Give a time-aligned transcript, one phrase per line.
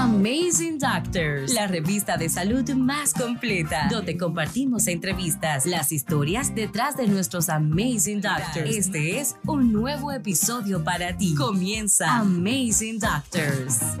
[0.00, 7.06] Amazing Doctors, la revista de salud más completa, donde compartimos entrevistas, las historias detrás de
[7.06, 8.76] nuestros Amazing Doctors.
[8.76, 11.34] Este es un nuevo episodio para ti.
[11.34, 13.98] Comienza Amazing Doctors.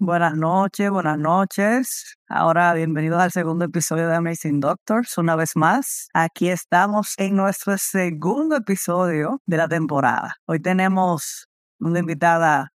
[0.00, 2.16] Buenas noches, buenas noches.
[2.28, 5.16] Ahora bienvenidos al segundo episodio de Amazing Doctors.
[5.16, 10.38] Una vez más, aquí estamos en nuestro segundo episodio de la temporada.
[10.44, 11.46] Hoy tenemos
[11.78, 12.72] una invitada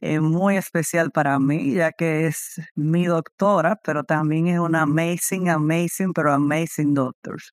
[0.00, 5.48] eh, muy especial para mí, ya que es mi doctora, pero también es una amazing,
[5.50, 7.52] amazing, pero amazing doctors.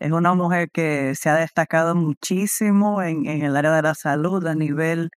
[0.00, 4.46] Es una mujer que se ha destacado muchísimo en, en el área de la salud
[4.46, 5.10] a nivel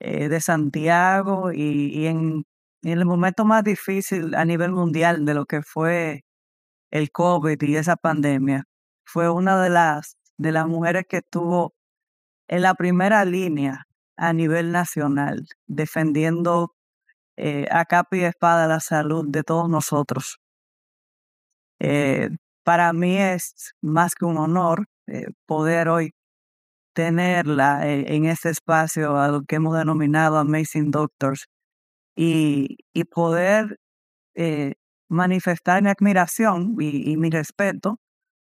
[0.00, 2.44] eh, de Santiago y, en,
[2.82, 6.22] el momento más difícil a nivel mundial de lo que fue
[6.92, 8.64] el COVID y esa pandemia.
[9.04, 11.74] Fue una de las, de las mujeres que estuvo
[12.48, 13.85] en la primera línea
[14.16, 16.74] a nivel nacional, defendiendo
[17.36, 20.38] eh, a capa y espada la salud de todos nosotros.
[21.80, 22.30] Eh,
[22.64, 24.86] para mí es más que un honor
[25.46, 26.12] poder hoy
[26.94, 31.46] tenerla en, este espacio a lo que hemos denominado Amazing Doctors
[32.16, 33.78] y, y poder
[34.36, 34.74] eh,
[35.08, 37.98] manifestar mi admiración y, mi respeto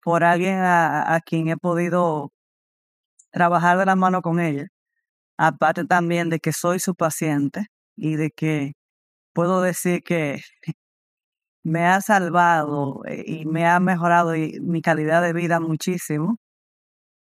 [0.03, 2.33] por alguien a, quien he podido
[3.33, 4.69] trabajar de la mano con ella,
[5.39, 8.75] aparte también de que soy su paciente y de que
[9.35, 10.41] puedo decir que
[11.65, 16.39] me ha salvado eh, y me ha mejorado mi calidad de vida muchísimo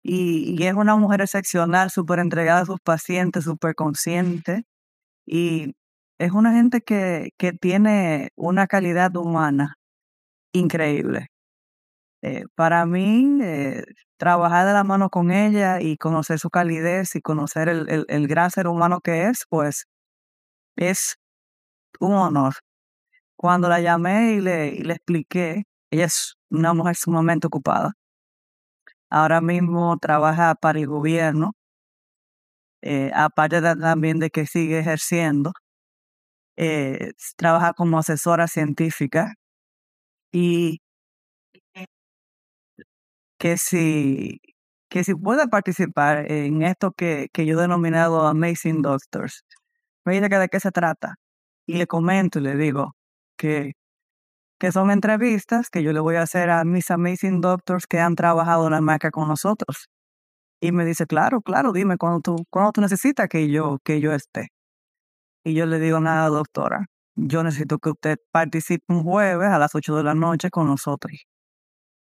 [0.03, 4.65] y, es una mujer excepcional, súper entregada a sus pacientes, súper consciente.
[5.25, 5.75] Y
[6.19, 9.77] es una gente que, que tiene una calidad humana
[10.53, 11.29] increíble.
[12.23, 13.83] Eh, para mí, eh,
[14.17, 18.51] trabajar de la mano con ella y conocer su calidez y conocer el, el, gran
[18.51, 19.85] ser humano que es, pues
[20.77, 21.17] es
[21.99, 22.55] un honor.
[23.37, 27.93] Cuando la llamé y le, y le expliqué, ella es una mujer sumamente ocupada
[29.13, 31.53] ahora mismo trabaja para el gobierno,
[32.81, 35.53] eh, aparte también de que sigue ejerciendo,
[36.57, 39.33] eh, trabaja como asesora científica
[40.31, 40.81] y
[43.43, 44.39] que si,
[44.89, 49.43] que si puede participar en esto que, que yo he denominado Amazing Doctors,
[50.05, 51.15] me dice que de qué se trata.
[51.67, 52.95] Y le comento y le digo
[53.37, 53.73] que
[54.59, 58.15] que son entrevistas que yo le voy a hacer a mis amazing doctors que han
[58.15, 59.89] trabajado en la marca con nosotros.
[60.61, 64.13] Y me dice, claro, claro, dime cuando tú, cuando tú necesitas que yo, que yo
[64.13, 64.49] esté.
[65.43, 69.75] Y yo le digo, nada, doctora, yo necesito que usted participe un jueves a las
[69.75, 71.25] 8 de la noche con nosotros.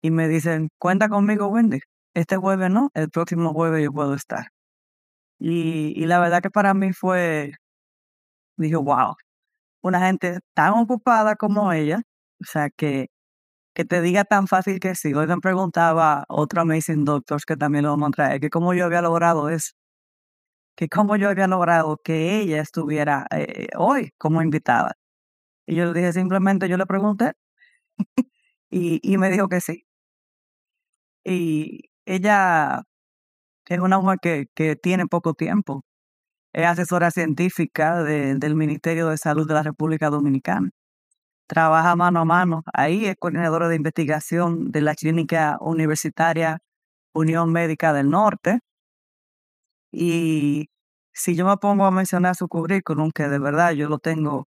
[0.05, 1.79] Y me dicen, cuenta conmigo, Wendy.
[2.13, 4.49] Este jueves no, el próximo jueves yo puedo estar.
[5.39, 7.53] Y, y la verdad que para mí fue,
[8.57, 9.15] dije, wow,
[9.83, 12.01] una gente tan ocupada como ella,
[12.41, 13.07] o sea, que,
[13.75, 15.13] que te diga tan fácil que sí.
[15.15, 18.85] Hoy me preguntaba otro Amazing Doctors que también lo vamos a traer, que cómo yo
[18.85, 19.71] había logrado eso.
[20.77, 24.93] Que cómo yo había logrado que ella estuviera eh, hoy como invitada.
[25.67, 27.33] Y yo le dije simplemente, yo le pregunté
[28.71, 29.85] y, y me dijo que sí.
[31.25, 32.83] Y ella
[33.67, 35.83] es una mujer que, que tiene poco tiempo.
[36.53, 40.71] Es asesora científica del Ministerio de Salud de la República Dominicana
[41.47, 42.63] trabaja mano a mano.
[42.73, 46.59] Ahí es coordinadora de investigación de la Clínica Universitaria
[47.13, 48.59] Unión Médica del Norte.
[49.91, 50.69] Y
[51.13, 54.47] si yo me pongo a mencionar su currículum, que de verdad yo lo tengo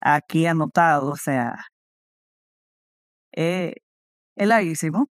[0.00, 1.56] aquí anotado, o sea,
[3.32, 3.74] eh,
[4.36, 5.08] es larguísimo.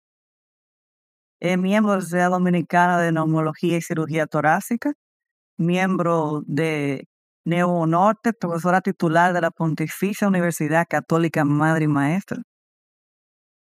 [1.46, 4.94] Es miembro de la Sociedad Dominicana de Neumología y Cirugía Torácica,
[5.58, 7.08] miembro de
[7.46, 12.42] Neo Norte, profesora titular de la Pontificia Universidad Católica Madre y Maestra,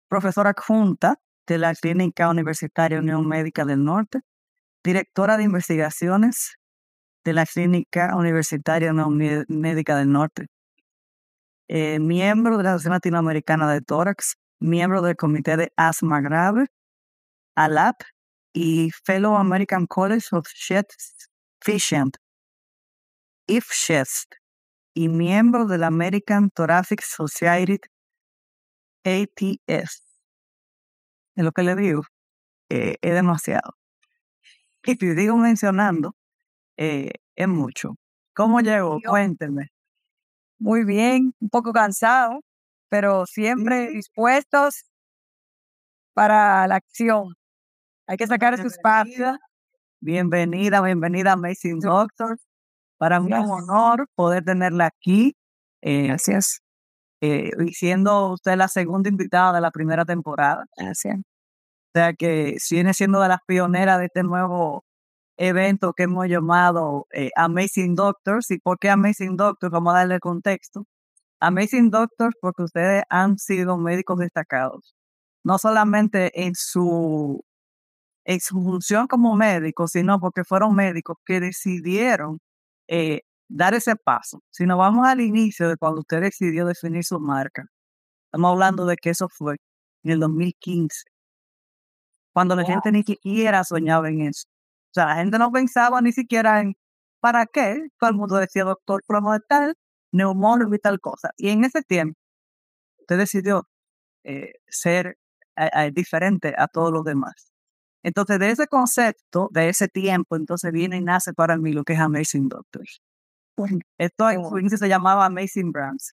[0.09, 4.21] profesora adjunta de la Clínica Universitaria Unión Médica del Norte,
[4.83, 6.55] directora de investigaciones
[7.23, 10.47] de la Clínica Universitaria Unión Médica del Norte,
[11.67, 16.65] eh, miembro de la Asociación Latinoamericana de Tórax, miembro del Comité de Asma Grave,
[17.55, 18.01] ALAP
[18.53, 20.47] y Fellow American College of
[21.61, 22.11] Physicians
[23.47, 24.35] IFSHEST
[24.95, 27.79] y miembro de la American Thoracic Society
[29.03, 30.03] ATS.
[31.35, 32.03] Es lo que le digo,
[32.69, 33.75] eh, es demasiado.
[34.87, 36.15] Y si digo mencionando,
[36.77, 37.95] eh, es mucho.
[38.35, 38.99] ¿Cómo llego?
[39.07, 39.69] Cuénteme.
[40.59, 42.41] Muy bien, un poco cansado,
[42.89, 44.85] pero siempre dispuestos
[46.13, 47.35] para la acción.
[48.07, 49.37] Hay que sacar su espacio.
[49.99, 52.45] Bienvenida, bienvenida a Amazing Doctors.
[52.97, 55.35] Para mí es un honor poder tenerla aquí.
[55.81, 56.61] Eh, Gracias.
[57.21, 60.65] eh, y siendo usted la segunda invitada de la primera temporada.
[60.77, 61.17] Gracias.
[61.19, 61.23] O
[61.95, 64.83] sea que viene siendo de las pioneras de este nuevo
[65.37, 68.51] evento que hemos llamado eh, Amazing Doctors.
[68.51, 69.71] ¿Y por qué Amazing Doctors?
[69.71, 70.85] Vamos a darle contexto.
[71.39, 74.95] Amazing Doctors porque ustedes han sido médicos destacados.
[75.43, 77.43] No solamente en su,
[78.25, 82.39] en su función como médicos, sino porque fueron médicos que decidieron
[82.87, 84.41] eh, dar ese paso.
[84.51, 87.65] Si nos vamos al inicio de cuando usted decidió definir su marca,
[88.27, 89.57] estamos hablando de que eso fue
[90.03, 91.05] en el 2015,
[92.33, 92.71] cuando la Wow.
[92.71, 94.45] gente ni siquiera soñaba en eso.
[94.91, 96.75] O sea, la gente no pensaba ni siquiera en
[97.21, 97.87] para qué.
[97.99, 99.75] Todo el mundo decía doctor promo de tal,
[100.11, 101.31] neumólogo y tal cosa.
[101.37, 102.19] Y en ese tiempo,
[103.01, 103.67] usted decidió
[104.25, 105.17] eh, ser
[105.57, 107.53] eh, diferente a todos los demás.
[108.05, 111.93] Entonces, de ese concepto, de ese tiempo, entonces viene y nace para mí lo que
[111.93, 113.01] es Amazing Doctors.
[113.97, 116.13] Esto en se llamaba Amazing Brands.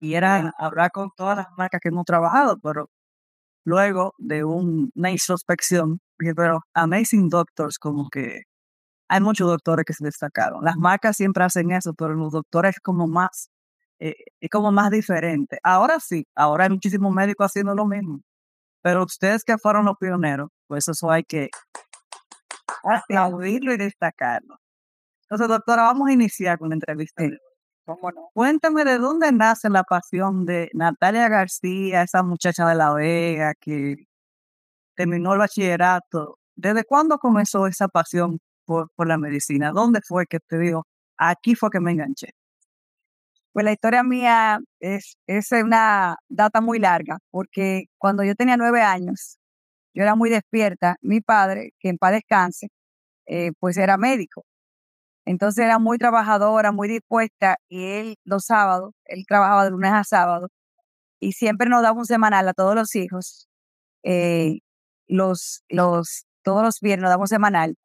[0.00, 2.90] Y era hablar con todas las marcas que hemos trabajado, pero
[3.64, 6.00] luego de un- una introspección,
[6.36, 8.42] pero Amazing Doctors, como que
[9.08, 10.64] hay muchos doctores que se destacaron.
[10.64, 13.50] Las marcas siempre hacen eso, pero los doctores es como más,
[14.00, 15.58] eh, es como más diferente.
[15.64, 18.20] Ahora sí, ahora hay muchísimos médicos haciendo lo mismo.
[18.84, 21.48] Pero ustedes que fueron los pioneros, pues eso hay que
[22.84, 24.58] aplaudirlo y destacarlo.
[25.22, 27.24] Entonces, doctora, vamos a iniciar con la entrevista.
[27.86, 28.28] ¿Cómo no?
[28.34, 34.06] Cuéntame de dónde nace la pasión de Natalia García, esa muchacha de La Vega que
[34.94, 36.38] terminó el bachillerato.
[36.54, 39.72] ¿Desde cuándo comenzó esa pasión por, por la medicina?
[39.72, 40.86] ¿Dónde fue que te dijo,
[41.16, 42.32] aquí fue que me enganché?
[43.54, 48.82] Pues la historia mía es, es una data muy larga, porque cuando yo tenía nueve
[48.82, 49.38] años,
[49.94, 50.96] yo era muy despierta.
[51.02, 52.68] Mi padre, que en paz descanse,
[53.26, 54.44] eh, pues era médico.
[55.26, 60.04] Entonces era muy trabajadora, muy dispuesta, y él los sábados, él trabajaba de lunes a
[60.04, 60.48] sábado,
[61.20, 63.48] y siempre nos daba un semanal a todos los hijos.
[64.04, 64.60] eh,
[65.08, 67.76] los, los, todos los viernes nos daba un semanal.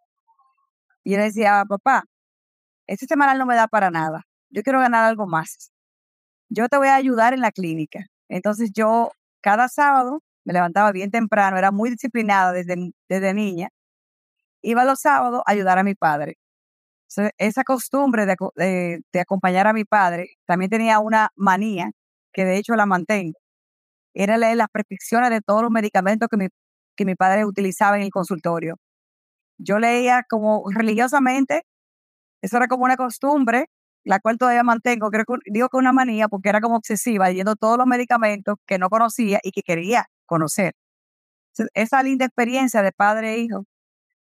[1.04, 2.04] Y yo le decía, papá,
[2.88, 4.25] este semanal no me da para nada.
[4.49, 5.71] Yo quiero ganar algo más.
[6.49, 8.05] Yo te voy a ayudar en la clínica.
[8.29, 9.11] Entonces yo
[9.41, 13.69] cada sábado me levantaba bien temprano, era muy disciplinada desde, desde niña.
[14.61, 16.37] Iba los sábados a ayudar a mi padre.
[17.37, 21.91] Esa costumbre de, de- de acompañar a mi padre, también tenía una manía,
[22.33, 23.39] que de hecho la mantengo,
[24.13, 26.47] era leer las prescripciones de todos los medicamentos que mi,
[26.97, 28.77] que mi padre utilizaba en el consultorio.
[29.59, 31.63] Yo leía como religiosamente,
[32.41, 33.67] eso era como una costumbre,
[34.03, 37.55] la cual todavía mantengo, creo que, digo que una manía porque era como obsesiva, leyendo
[37.55, 40.73] todos los medicamentos que no conocía y que quería conocer.
[41.73, 43.65] Esa linda experiencia de padre e hijo,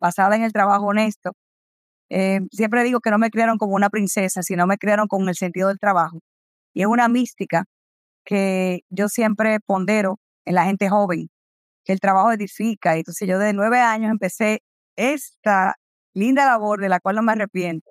[0.01, 1.33] basada en el trabajo honesto,
[2.11, 5.37] eh, siempre digo que no me criaron como una princesa, sino me criaron con el
[5.37, 6.21] sentido del trabajo.
[6.75, 7.65] Y es una mística
[8.25, 11.29] que yo siempre pondero en la gente joven,
[11.85, 12.97] que el trabajo edifica.
[12.97, 14.63] Entonces yo de nueve años empecé
[14.97, 15.77] esta
[16.15, 17.91] linda labor de la cual no me arrepiento.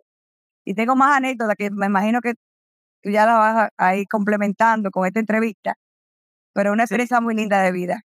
[0.70, 2.36] Y tengo más anécdotas que me imagino que
[3.04, 5.76] tú ya la vas a, a ir complementando con esta entrevista,
[6.54, 6.94] pero una Sí.
[6.96, 8.02] experiencia muy linda de vida.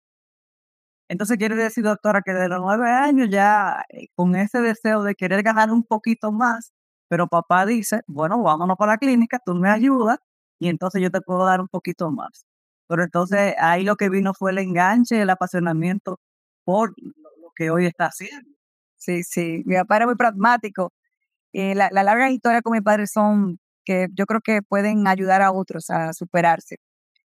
[1.10, 5.15] Entonces quiere decir, doctora, que de los nueve años ya eh, con ese deseo de
[5.15, 6.71] querer ganar un poquito más,
[7.10, 10.18] pero papá dice, bueno, vámonos para la clínica, tú me ayudas
[10.59, 12.45] y entonces yo te puedo dar un poquito más.
[12.87, 16.19] Pero entonces ahí lo que vino fue el enganche, el apasionamiento
[16.66, 16.94] por
[17.42, 18.49] lo que hoy está haciendo.
[18.97, 19.61] Sí, sí.
[19.66, 20.94] Mi papá era muy pragmático.
[21.54, 25.44] Y la, la larga historia con mi padre son que yo creo que pueden ayudar
[25.44, 26.78] a otros a superarse.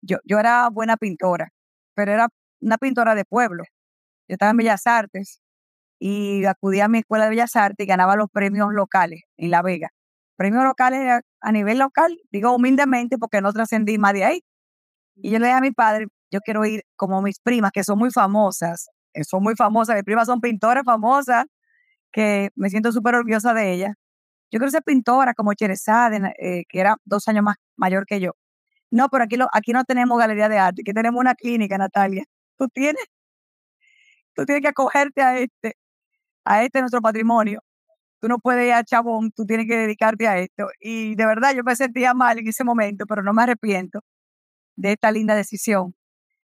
[0.02, 1.50] Yo, yo era buena pintora,
[1.96, 2.30] pero era
[2.62, 3.64] una pintora de pueblo.
[4.28, 5.42] Yo estaba en Bellas Artes
[6.00, 9.62] y acudía a mi escuela de Bellas Artes y ganaba los premios locales en La
[9.64, 9.90] Vega.
[10.38, 14.42] Premios locales a- a nivel local, digo humildemente porque no trascendí más de ahí.
[15.16, 18.00] Y yo le dije a mi padre, yo quiero ir como mis primas, que son
[18.00, 21.46] muy famosas, eh, son muy famosas, mis primas son pintoras famosas,
[22.14, 23.96] que me siento súper orgullosa de ellas.
[24.54, 28.34] Yo quiero ser pintora como Cherezade, eh, que era dos años más mayor que yo.
[28.92, 32.24] No, pero aquí, lo, aquí no tenemos galería de arte, aquí tenemos una clínica, Natalia.
[32.58, 33.04] Tú tienes,
[34.36, 35.76] tú tienes que acogerte a este,
[36.46, 37.62] a este nuestro patrimonio.
[38.22, 40.68] Tú no puedes ir a Chabón, tú tienes que dedicarte a esto.
[40.80, 44.02] Y de verdad yo me sentía mal en ese momento, pero no me arrepiento
[44.76, 45.96] de esta linda decisión,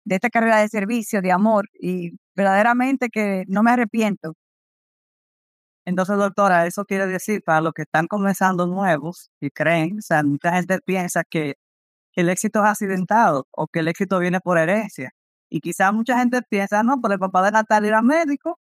[0.05, 4.35] de esta carrera de servicio, de amor, y verdaderamente que no me arrepiento.
[5.87, 10.23] Entonces, doctora, eso quiere decir para los que están comenzando nuevos y creen, o sea,
[10.23, 11.55] mucha gente piensa que,
[12.13, 15.11] que el éxito es accidentado o que el éxito viene por herencia.
[15.51, 18.59] Y quizás mucha gente piensa, no, pero el papá de Natalia era médico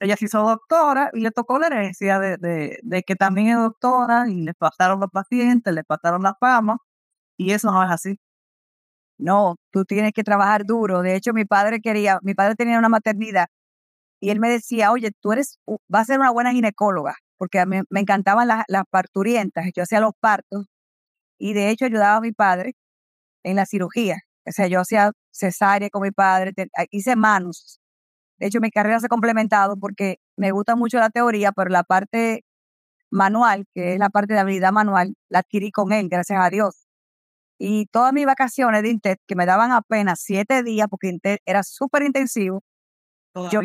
[0.00, 2.38] ella se hizo doctora y le tocó la herencia de,
[2.82, 6.78] de, que también es doctora y le pasaron los pacientes, le pasaron la fama
[7.38, 8.18] y eso no es así.
[9.18, 11.02] No, tú tienes que trabajar duro.
[11.02, 13.46] De hecho, mi padre quería, mi padre tenía una maternidad
[14.20, 15.58] y él me decía, oye, tú eres,
[15.88, 19.82] vas a ser una buena ginecóloga, porque a mí me encantaban las, las parturientas, yo
[19.82, 20.66] hacía los partos
[21.38, 22.74] y de hecho ayudaba a mi padre
[23.44, 24.18] en la cirugía.
[24.46, 26.52] O sea, yo hacía cesárea con mi padre,
[26.90, 27.80] hice manos.
[28.38, 31.84] De hecho, mi carrera se ha complementado porque me gusta mucho la teoría, pero la
[31.84, 32.44] parte
[33.10, 36.86] manual, que es la parte de habilidad manual, la adquirí con él, gracias a Dios.
[37.58, 41.62] Y todas mis vacaciones de Intet, que me daban apenas siete días, porque Intet era
[41.62, 42.62] súper intensivo,
[43.50, 43.60] yo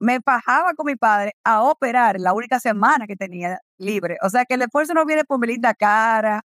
[0.00, 4.16] me bajaba con mi padre a operar la única semana que tenía libre.
[4.22, 6.42] O sea que el esfuerzo no viene por mi linda cara,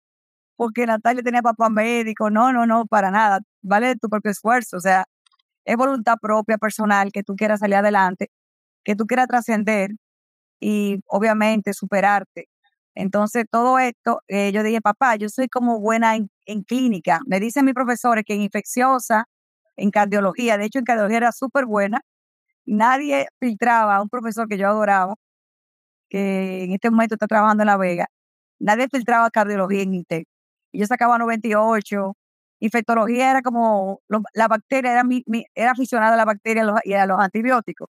[0.58, 3.42] porque Natalia tenía papá médico, no, no, no, para nada.
[3.62, 4.78] Vale tu propio esfuerzo.
[4.78, 5.06] O sea,
[5.66, 8.30] es voluntad propia, personal, que tú quieras salir adelante,
[8.84, 9.92] que tú quieras trascender
[10.60, 12.50] y obviamente superarte.
[12.96, 17.22] Entonces, todo esto, eh, yo dije, papá, yo soy como buena en, en clínica.
[17.28, 19.26] Me dicen mis profesores que en infecciosa,
[19.78, 22.02] en cardiología, de hecho en cardiología era súper buena.
[22.66, 25.16] Nadie filtraba a un profesor que yo adoraba,
[26.10, 28.08] que en este momento está trabajando en La Vega,
[28.60, 30.28] nadie filtraba cardiología en INTEC.
[30.72, 32.14] Y yo sacaba 98,
[32.60, 34.02] infectología era como,
[34.34, 35.24] la bacteria era, mi,
[35.56, 37.90] era aficionada a la bacteria y a los antibióticos.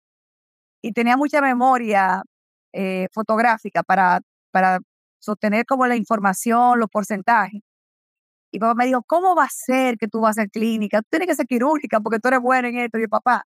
[0.82, 2.22] Y tenía mucha memoria
[2.72, 4.80] eh, fotográfica para, para
[5.20, 7.62] sostener como la información, los porcentajes.
[8.52, 11.00] Y papá me dijo, ¿cómo va a ser que tú vas a ser clínica?
[11.02, 12.98] Tú tienes que ser quirúrgica porque tú eres buena en esto.
[12.98, 13.44] Y yo, papá,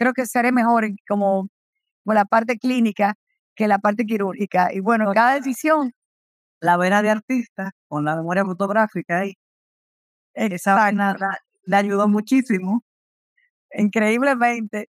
[0.00, 1.48] creo que seré mejor en como,
[2.04, 3.14] como la parte clínica
[3.54, 4.72] que la parte quirúrgica.
[4.72, 5.92] Y bueno, cada decisión.
[6.60, 9.34] La vena de artista con la memoria fotográfica ahí
[10.34, 11.16] esa vaina
[11.64, 12.82] le ayudó muchísimo.
[13.72, 14.88] Increíblemente.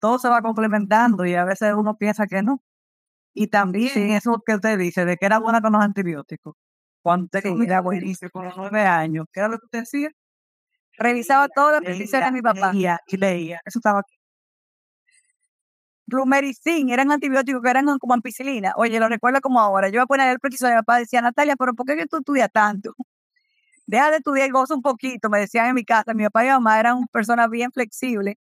[0.00, 2.62] todo se va complementando y a veces uno piensa que no.
[3.34, 6.54] Y también eso que usted dice, de que era buena con los antibióticos.
[7.02, 10.10] Cuando usted sí, era buenísimo con los nueve años, ¿qué era lo que usted hacía?
[10.98, 12.72] Revisaba todo lo que de mi papá.
[12.72, 13.60] Leía, y leía.
[13.64, 14.16] Eso estaba aquí.
[16.06, 18.74] Blumericin, eran antibióticos que eran como ampicilina.
[18.76, 19.88] Oye, lo recuerdo como ahora.
[19.88, 22.18] Yo iba a poner el preciso de mi papá, decía, Natalia, pero ¿por qué tú
[22.18, 22.94] estudias tanto?
[23.86, 26.14] deja de estudiar y goza un poquito, me decían en mi casa.
[26.14, 28.36] Mi papá y mi mamá eran personas bien flexibles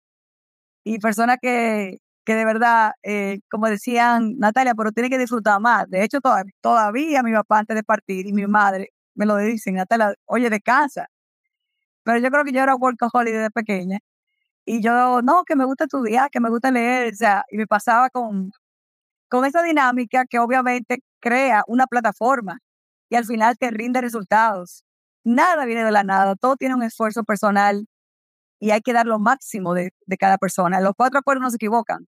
[0.85, 5.88] y personas que, que de verdad, eh, como decían, Natalia, pero tiene que disfrutar más.
[5.90, 9.75] De hecho, todavía, todavía mi papá antes de partir y mi madre me lo dicen,
[9.75, 11.09] Natalia, oye, descansa.
[12.05, 13.99] Pero yo creo que yo era workaholic desde pequeña.
[14.64, 17.67] Y yo, no, que me gusta estudiar, que me gusta leer, o sea, y me
[17.67, 18.52] pasaba con,
[19.28, 22.59] con esa dinámica que obviamente crea una plataforma
[23.11, 24.85] y al final te rinde resultados.
[25.25, 27.87] Nada viene de la nada, todo tiene un esfuerzo personal
[28.61, 30.81] y hay que dar lo máximo de, cada persona.
[30.81, 32.07] Los cuatro acuerdos no se equivocan.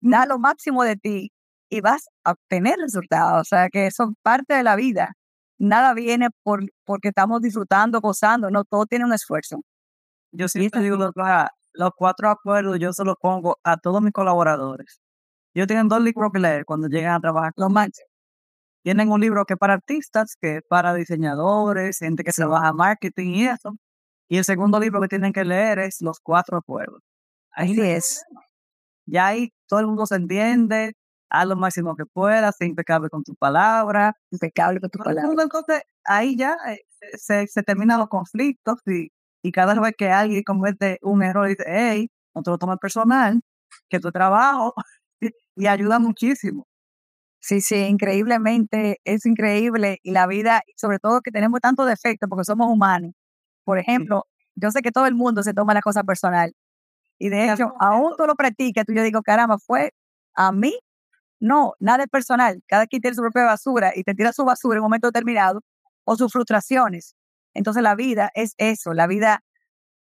[0.00, 1.32] Da lo máximo de ti
[1.70, 3.42] y vas a obtener resultados.
[3.42, 5.14] O sea, que es parte de la vida.
[5.58, 8.50] Nada viene por, porque estamos disfrutando, gozando.
[8.50, 9.60] No, todo tiene un esfuerzo.
[10.32, 11.12] Yo siempre digo, los,
[11.74, 15.00] los cuatro acuerdos yo se los pongo a todos mis colaboradores.
[15.54, 17.52] Yo tienen dos libros que leer cuando llegan a trabajar.
[17.56, 18.04] Los manches.
[18.82, 23.34] Tienen un libro que es para artistas, que es para diseñadores, gente que trabaja marketing
[23.34, 23.76] y eso.
[24.28, 27.00] Y el segundo libro que tienen que leer es Los Cuatro Acuerdos.
[27.52, 28.24] Así es.
[29.06, 30.94] Ya ahí todo el mundo se entiende,
[31.30, 34.16] haz lo máximo que puedas, sé impecable con tu palabra.
[34.30, 35.42] Impecable con tu palabra.
[35.42, 36.80] Entonces, ahí ya eh,
[37.16, 39.10] se, se terminan los conflictos y,
[39.42, 43.40] y cada vez que alguien comete un error, dice, hey, no te lo tomes personal,
[43.88, 44.74] que tu trabajo
[45.56, 46.66] y ayuda muchísimo.
[47.40, 49.98] Sí, sí, increíblemente, es increíble.
[50.02, 53.12] Y la vida, sobre todo que tenemos tanto defecto porque somos humanos.
[53.64, 54.24] Por ejemplo,
[54.56, 56.52] yo sé que todo el mundo se toma la cosa personal.
[57.18, 59.92] Y de hecho, aún tú lo practicas, tú yo digo, caramba, fue
[60.34, 60.74] a mí.
[61.40, 62.62] No, nada es personal.
[62.66, 65.60] Cada quien tiene su propia basura y te tira su basura en un momento determinado
[66.04, 67.14] o sus frustraciones.
[67.54, 69.42] Entonces la vida es eso, la vida,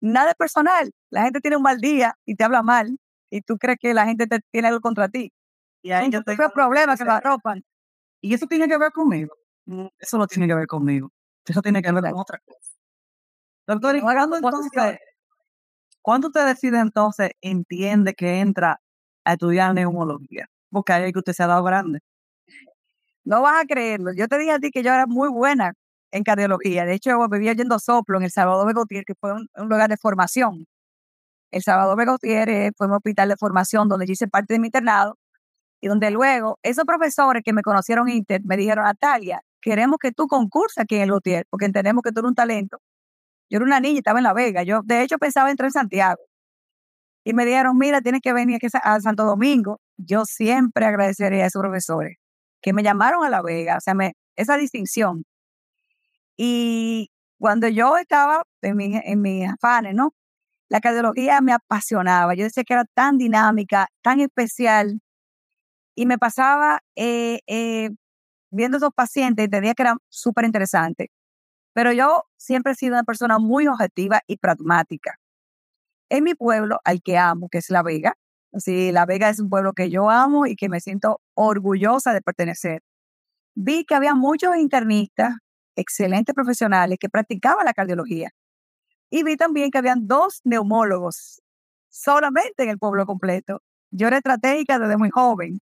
[0.01, 0.91] nada es personal.
[1.09, 2.97] La gente tiene un mal día y te habla mal
[3.29, 5.31] y tú crees que la gente te tiene algo contra ti.
[5.81, 7.63] Y ahí yo tengo problemas que lo arropan.
[8.21, 9.35] Y eso tiene que ver conmigo.
[9.65, 11.11] Mm, eso no tiene que ver conmigo.
[11.45, 12.71] Eso tiene que ver con otra cosa.
[13.67, 14.99] Doctor, y entonces,
[16.01, 18.81] ¿cuándo usted decide entonces, entiende que entra
[19.25, 20.47] a estudiar neumología?
[20.75, 21.99] Es que usted se ha dado grande.
[23.25, 24.11] No vas a creerlo.
[24.13, 25.73] Yo te dije a ti que yo era muy buena
[26.11, 26.85] en cardiología.
[26.85, 29.97] De hecho, yo vivía yendo soplo en El Salvador Begotier, que fue un, lugar de
[29.97, 30.65] formación.
[31.51, 35.17] El Salvador Begotier fue un hospital de formación donde yo hice parte de mi internado
[35.81, 40.11] y donde luego esos profesores que me conocieron en Inter me dijeron, Natalia, queremos que
[40.11, 42.79] tú concurses aquí en el Lutier, porque entendemos que tú eres un talento.
[43.49, 44.63] Yo era una niña y estaba en La Vega.
[44.63, 46.21] Yo, de hecho, pensaba entrar en Santiago.
[47.25, 51.47] y me dijeron, mira, tienes que venir aquí a Santo Domingo, yo siempre agradecería a
[51.47, 52.17] esos profesores
[52.61, 53.93] que me llamaron a La Vega, o sea,
[54.35, 55.25] esa distinción.
[56.37, 60.13] Y cuando yo estaba en, mi, en mis afanes, ¿no?
[60.69, 62.33] La cardiología me apasionaba.
[62.35, 65.01] Yo decía que era tan dinámica, tan especial.
[65.95, 67.91] Y me pasaba eh, eh,
[68.49, 71.11] viendo esos pacientes, entendía que era súper interesante.
[71.73, 75.15] Pero yo siempre he sido una persona muy objetiva y pragmática.
[76.09, 78.15] En mi pueblo, al que amo, que es La Vega,
[78.53, 82.21] así, La Vega es un pueblo que yo amo y que me siento orgullosa de
[82.21, 82.81] pertenecer.
[83.55, 85.35] Vi que había muchos internistas,
[85.75, 88.31] excelentes profesionales, que practicaban la cardiología.
[89.09, 91.41] Y vi también que habían dos neumólogos
[91.89, 93.61] solamente en el pueblo completo.
[93.91, 95.59] Yo era estratégica desde muy joven.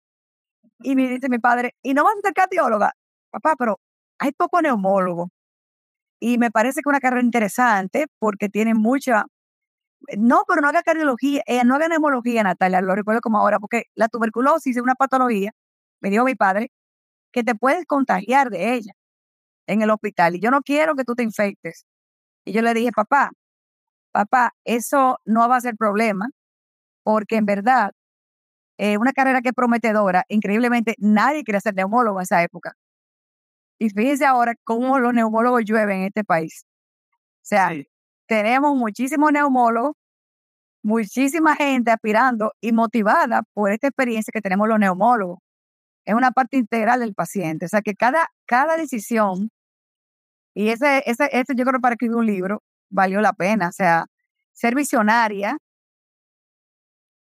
[0.80, 2.94] Y me dice mi padre, ¿y no vas a ser cardióloga?
[3.32, 3.80] Papá, pero
[4.20, 5.30] hay poco neumólogo.
[6.20, 9.26] Y me parece que es una carrera interesante porque tiene mucha...
[10.18, 13.84] No, pero no haga cardiología, eh, no haga neumología, Natalia, lo recuerdo como ahora, porque
[13.96, 15.52] la tuberculosis es una patología,
[16.02, 16.72] me dijo mi padre,
[17.32, 18.94] que te puedes contagiar de ella
[19.68, 21.86] en el hospital y yo no quiero que tú te infectes.
[22.46, 23.32] Y yo le dije, papá,
[24.12, 26.30] papá, eso no va a ser problema
[27.04, 27.92] porque en verdad
[28.78, 32.74] eh, una carrera que es prometedora, increíblemente nadie quiere ser neumólogo en esa época.
[33.80, 36.66] Y fíjense ahora cómo los neumólogos llueven en este país.
[37.16, 37.72] O sea,
[38.32, 39.92] tenemos muchísimos neumólogos,
[40.84, 45.40] muchísima gente aspirando y motivada por esta experiencia que tenemos los neumólogos.
[46.06, 47.66] Es una parte integral del paciente.
[47.66, 49.50] O sea, que cada, cada decisión,
[50.56, 53.68] y ese, ese, ese yo creo para escribir un libro, valió la pena.
[53.68, 54.06] O sea,
[54.54, 55.58] ser visionaria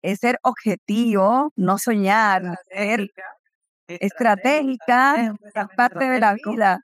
[0.02, 3.08] es ser objetivo, no soñar, ser
[3.88, 6.80] estratégica, es parte de la vida.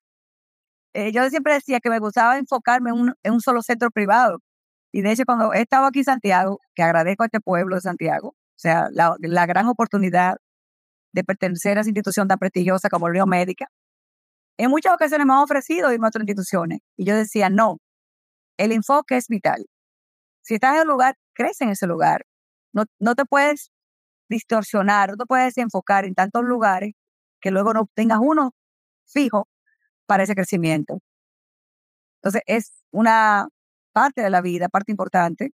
[0.99, 4.41] Eh, yo siempre decía que me gustaba enfocarme en un, solo centro privado.
[4.93, 7.83] Y de hecho, cuando he estado aquí en Santiago, que agradezco a este pueblo de
[7.83, 10.39] Santiago, o sea, la, gran oportunidad
[11.13, 13.69] de pertenecer a esa institución tan prestigiosa como Unión Médica,
[14.59, 16.81] en muchas ocasiones me han ofrecido irme a otras instituciones.
[16.97, 17.79] Y yo decía, no,
[18.59, 19.67] el enfoque es vital.
[20.43, 22.27] Si estás en un lugar, crece en ese lugar.
[22.73, 23.71] No, no te puedes
[24.29, 26.95] distorsionar, no te puedes enfocar en tantos lugares
[27.41, 28.53] que luego no tengas uno
[29.07, 29.49] fijo
[30.09, 31.01] para ese crecimiento.
[32.23, 33.49] Entonces, es una
[33.93, 35.53] parte de la vida, parte importante,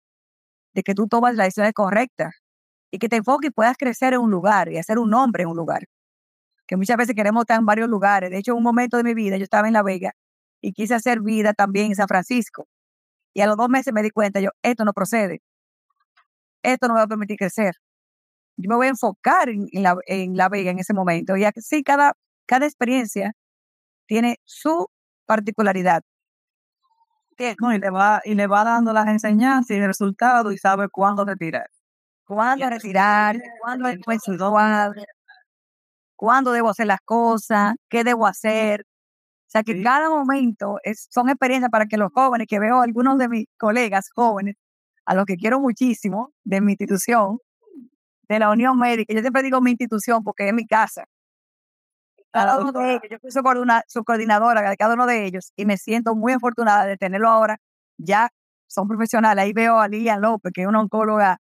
[0.76, 2.36] de que tú tomas las decisiones correctas
[2.92, 5.50] y que te enfoques y puedas crecer en un lugar y hacer un nombre en
[5.50, 5.86] un lugar.
[6.68, 8.30] Que muchas veces queremos estar en varios lugares.
[8.32, 10.13] De hecho, un momento de mi vida, yo estaba en La Vega
[10.62, 12.68] y quise hacer vida también en San Francisco.
[13.34, 15.42] Y a los dos meses me di cuenta, yo, esto no procede.
[16.63, 17.76] Esto no me va a permitir crecer.
[18.58, 21.38] Yo me voy a enfocar en, la, en la Vega en ese momento.
[21.38, 22.13] Y así cada,
[22.46, 23.34] cada experiencia
[24.13, 24.88] tiene su
[25.26, 26.04] particularidad.
[27.39, 31.26] y, le va, y le va dando las enseñanzas y el resultado y sabe cuándo
[31.26, 31.67] retirar.
[32.23, 33.89] Cuándo retirar, cuándo,
[36.15, 41.30] cuándo debo hacer las cosas, qué debo hacer, o sea que cada momento es, son
[41.30, 44.56] experiencias para que los jóvenes, que veo algunos de mis colegas jóvenes,
[45.06, 47.39] a los que quiero muchísimo, de mi institución,
[48.30, 51.06] de la Unión Médica, yo siempre digo mi institución porque es mi casa.
[52.34, 53.41] Cada uno de ellos, yo fui su,
[53.88, 57.60] su coordinadora de cada uno de ellos y me siento muy afortunada de tenerlo ahora.
[57.98, 58.30] Ya
[58.67, 59.43] son profesionales.
[59.43, 61.38] Ahí veo a Lilian López, que es una oncóloga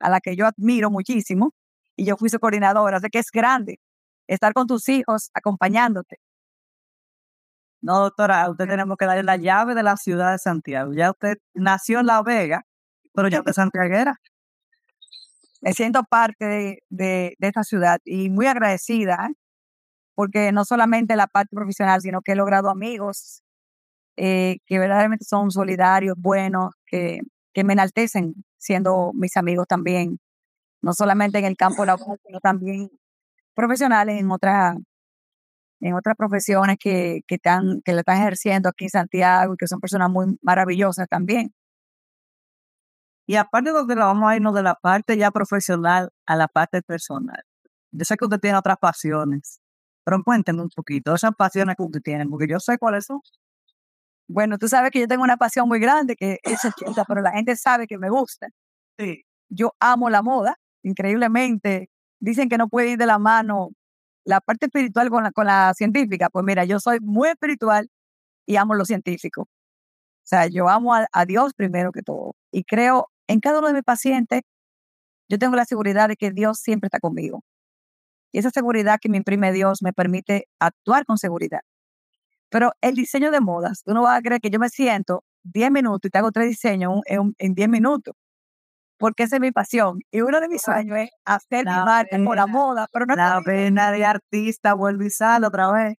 [0.00, 1.52] a la que yo admiro muchísimo,
[1.96, 3.00] y yo fui su coordinadora.
[3.00, 3.78] Sé que es grande
[4.26, 6.18] estar con tus hijos acompañándote,
[7.82, 10.92] no, doctora, usted tenemos que darle la llave de la ciudad de Santiago.
[10.94, 12.64] Ya usted nació en La Vega,
[13.12, 14.16] pero ya usted santiaguera.
[15.60, 19.34] Me siento parte de, de, esta ciudad y muy agradecida, ¿eh?
[20.14, 23.42] Porque no solamente la parte profesional, sino que he logrado amigos
[24.16, 27.20] eh, que verdaderamente son solidarios, buenos, que,
[27.54, 30.18] que me enaltecen siendo mis amigos también,
[30.82, 32.90] no solamente en el campo laboral, sino también
[33.54, 34.76] profesionales en otras
[35.82, 39.66] en otras profesiones que, que, están, que le están ejerciendo aquí en Santiago y que
[39.66, 41.52] son personas muy maravillosas también.
[43.26, 46.82] Y aparte de que vamos a irnos de la parte ya profesional a la parte
[46.82, 47.42] personal.
[47.92, 49.61] Yo sé que usted tiene otras pasiones,
[50.04, 53.20] pero cuéntenme un poquito esas pasiones que usted tiene, porque yo sé cuáles son.
[54.28, 56.72] Bueno, tú sabes que yo tengo una pasión muy grande que es el
[57.06, 58.48] pero la gente sabe que me gusta.
[58.98, 59.24] Sí.
[59.48, 61.90] Yo amo la moda, increíblemente.
[62.20, 63.70] Dicen que no puede ir de la mano
[64.24, 67.88] la parte espiritual con la, con la científica, pues mira, yo soy muy espiritual
[68.46, 69.42] y amo lo científico.
[69.42, 69.48] O
[70.24, 72.36] sea, yo amo a, Dios primero que todo.
[72.52, 74.42] Y creo en cada uno de mis pacientes,
[75.28, 77.42] yo tengo la seguridad de que Dios siempre está conmigo.
[78.32, 81.60] Y esa seguridad que me imprime Dios me permite actuar con seguridad.
[82.50, 85.70] Pero el diseño de modas, tú no vas a creer que yo me siento 10
[85.72, 88.14] minutos y te hago tres diseños en 10 minutos.
[88.98, 90.00] porque esa es mi pasión.
[90.12, 93.40] Y uno de mis sueños es hacer mi marca por la moda, pero no La
[93.44, 95.96] pena de artista vuelve y sale otra vez.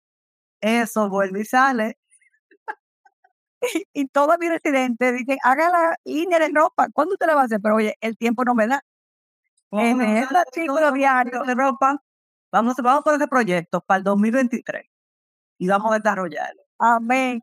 [0.60, 1.98] Eso vuelve y sale.
[3.92, 7.44] y todos mis residentes dicen, haga la línea de ropa, ¿cuándo usted la va a
[7.46, 7.60] hacer?
[7.62, 8.82] Pero oye, el tiempo no me da.
[9.72, 12.02] En el artículo diario de ropa.
[12.52, 14.84] Vamos, vamos por ese proyecto para el 2023
[15.58, 16.62] y vamos a desarrollarlo.
[16.78, 17.42] Amén.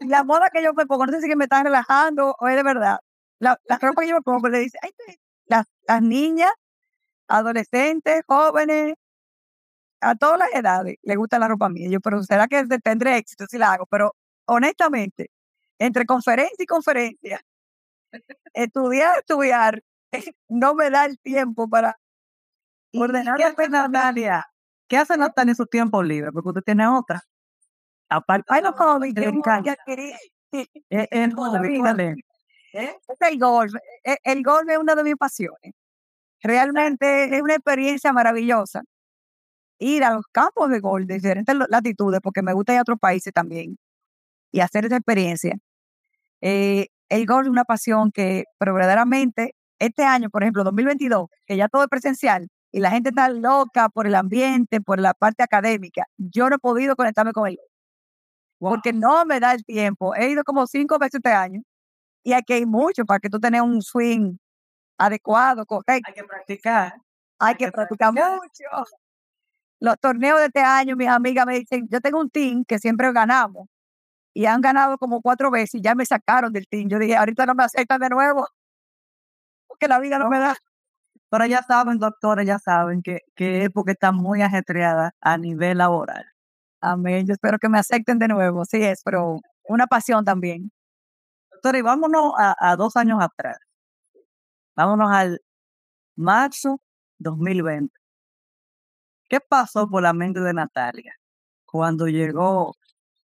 [0.00, 2.62] La moda que yo me pongo, no sé si me están relajando o es de
[2.64, 2.98] verdad.
[3.40, 4.78] La, la ropa que yo me pongo le dice,
[5.46, 6.52] las, las niñas,
[7.28, 8.94] adolescentes, jóvenes,
[10.00, 11.88] a todas las edades les gusta la ropa mía.
[11.90, 13.86] Yo, pero será que te- tendré éxito si la hago.
[13.86, 14.14] Pero
[14.46, 15.30] honestamente,
[15.78, 17.40] entre conferencia y conferencia,
[18.54, 19.82] estudiar, estudiar,
[20.48, 21.98] no me da el tiempo para
[23.00, 24.46] ordenar ¿Qué la hace Natalia?
[24.88, 26.32] ¿Qué hace Natalia en su tiempo libre?
[26.32, 27.20] Porque usted tiene otra.
[28.08, 29.76] Aparte, Ay, no, hobby, Le que encanta.
[30.90, 32.14] el hobby, dígale.
[32.72, 33.74] Es el golf.
[34.04, 35.72] E- El golf es una de mis pasiones.
[36.42, 38.82] Realmente es una experiencia maravillosa.
[39.78, 42.98] Ir a los campos de golf de diferentes latitudes, porque me gusta ir a otros
[43.00, 43.78] países también,
[44.52, 45.56] y hacer esa experiencia.
[46.40, 51.56] Eh, el golf es una pasión que, pero verdaderamente, este año, por ejemplo, 2022, que
[51.56, 55.42] ya todo es presencial, y la gente está loca por el ambiente, por la parte
[55.42, 57.68] académica, yo no he podido conectarme con el golf,
[58.58, 60.14] porque no me da el tiempo.
[60.14, 61.62] He ido como cinco veces este año,
[62.24, 64.36] y aquí hay mucho para que tú tengas un swing
[64.98, 66.08] adecuado, correcto.
[66.08, 66.94] Hay que practicar.
[67.38, 68.64] Hay que practicar mucho.
[69.80, 73.12] Los torneos de este año, mis amigas me dicen, yo tengo un team que siempre
[73.12, 73.68] ganamos
[74.32, 76.88] y han ganado como cuatro veces y ya me sacaron del team.
[76.88, 78.46] Yo dije, ahorita no me aceptan de nuevo
[79.66, 80.56] porque la vida no me da.
[81.32, 85.78] Pero ya saben, doctores, ya saben que, que es porque está muy ajetreada a nivel
[85.78, 86.26] laboral.
[86.80, 87.26] Amén.
[87.26, 88.64] Yo espero que me acepten de nuevo.
[88.66, 90.72] Sí es, pero una pasión también.
[91.52, 93.58] Doctora, y vámonos a, a dos años atrás.
[94.76, 95.40] Vámonos al
[96.16, 96.80] marzo
[97.18, 97.94] 2020.
[99.28, 101.14] ¿Qué pasó por la mente de Natalia
[101.66, 102.74] cuando llegó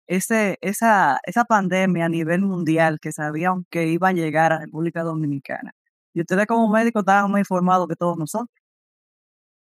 [0.06, 5.02] ese, esa, esa pandemia a nivel mundial que sabían que iba a llegar a República
[5.04, 5.74] Dominicana?
[6.18, 8.50] Y ustedes como médicos estaban más informados que todos nosotros.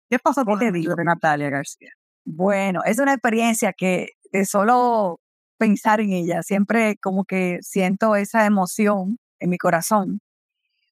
[0.09, 1.91] ¿Qué pasó por ¿Qué la te mente de Natalia García?
[2.25, 5.19] Bueno, es una experiencia que de solo
[5.57, 10.21] pensar en ella, siempre como que siento esa emoción en mi corazón,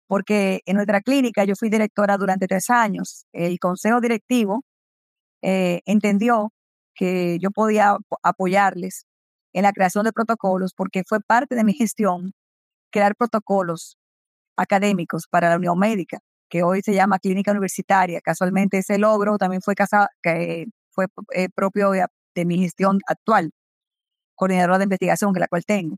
[0.08, 3.26] porque en nuestra clínica yo fui directora durante tres años.
[3.32, 4.64] El consejo directivo
[5.42, 6.52] eh, entendió
[6.94, 9.06] que yo podía apo- apoyarles
[9.54, 12.32] en la creación de protocolos porque fue parte de mi gestión
[12.92, 13.98] crear protocolos
[14.56, 18.20] académicos para la Unión Médica, que hoy se llama Clínica Universitaria.
[18.20, 23.52] Casualmente ese logro también fue, casa, que fue eh, propio de, mi gestión actual,
[24.36, 25.96] coordinadora de investigación, que la cual tengo.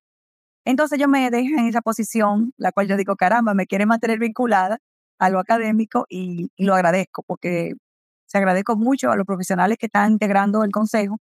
[0.65, 4.19] Entonces yo me dejé en esa posición, la cual yo digo, caramba, me quiere mantener
[4.19, 4.79] vinculada
[5.19, 7.75] a lo académico y, y lo agradezco, porque
[8.27, 11.19] se agradezco mucho a los profesionales que están integrando el consejo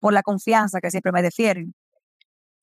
[0.00, 1.74] por la confianza que siempre me defieren.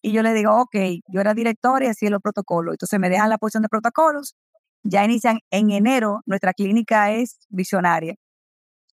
[0.02, 0.76] Y yo le digo, ok,
[1.08, 2.74] yo era directora y hacía los protocolos.
[2.74, 4.36] Entonces me dejan la posición de protocolos.
[4.84, 8.16] Ya inician en enero, nuestra clínica es visionaria.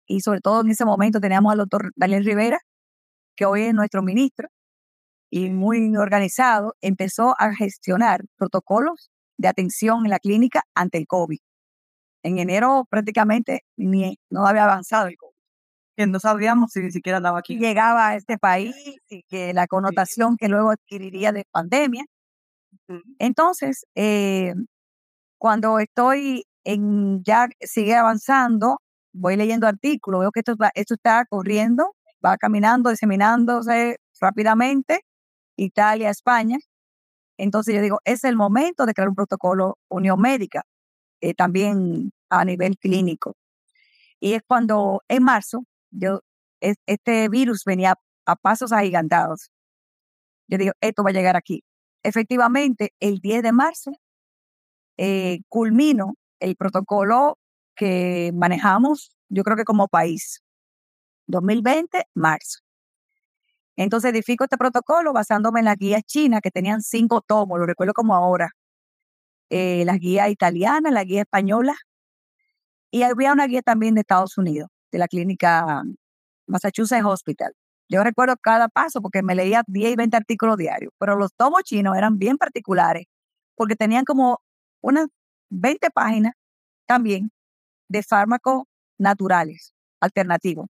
[0.07, 2.59] Y sobre todo en ese momento teníamos al doctor Daniel Rivera,
[3.35, 4.49] que hoy es nuestro ministro
[5.29, 11.39] y muy organizado, empezó a gestionar protocolos de atención en la clínica ante el COVID.
[12.23, 15.24] En enero prácticamente ni, no había avanzado el COVID
[15.95, 17.57] Que no sabíamos si ni siquiera andaba y aquí.
[17.57, 18.75] llegaba a este país
[19.09, 22.05] y que la connotación que luego adquiriría de pandemia.
[23.19, 24.53] Entonces, eh,
[25.37, 28.79] cuando estoy en, ya sigue avanzando,
[29.13, 35.01] voy leyendo artículos, veo que esto, esto está corriendo, va caminando, diseminándose rápidamente,
[35.57, 36.57] Italia, España.
[37.37, 40.63] Entonces yo digo, es el momento de crear un protocolo Unión Médica,
[41.21, 43.35] eh, también a nivel clínico.
[44.19, 45.65] Y es cuando en marzo,
[45.99, 46.21] yo,
[46.61, 49.51] es- este virus venía a pasos agigantados.
[50.47, 51.63] Yo digo, esto va a llegar aquí.
[52.03, 53.91] Efectivamente, el 10 de marzo
[54.97, 55.39] eh,
[56.39, 57.37] el protocolo
[57.75, 60.41] que manejamos, yo creo que como país.
[61.27, 62.59] 2020, marzo.
[63.77, 67.93] Entonces edifico este protocolo basándome en las guías chinas que tenían cinco tomos, lo recuerdo
[67.93, 68.51] como ahora.
[69.49, 71.75] Eh, las guías italianas, la guía española,
[72.91, 75.83] y había una guía también de Estados Unidos, de la clínica
[76.47, 77.53] Massachusetts Hospital.
[77.89, 81.63] Yo recuerdo cada paso porque me leía 10 y 20 artículos diarios, pero los tomos
[81.63, 83.05] chinos eran bien particulares
[83.55, 84.41] porque tenían como
[84.81, 85.07] unas
[85.49, 86.33] 20 páginas
[86.87, 87.31] también
[87.89, 88.63] de fármacos
[88.97, 90.67] naturales, alternativos.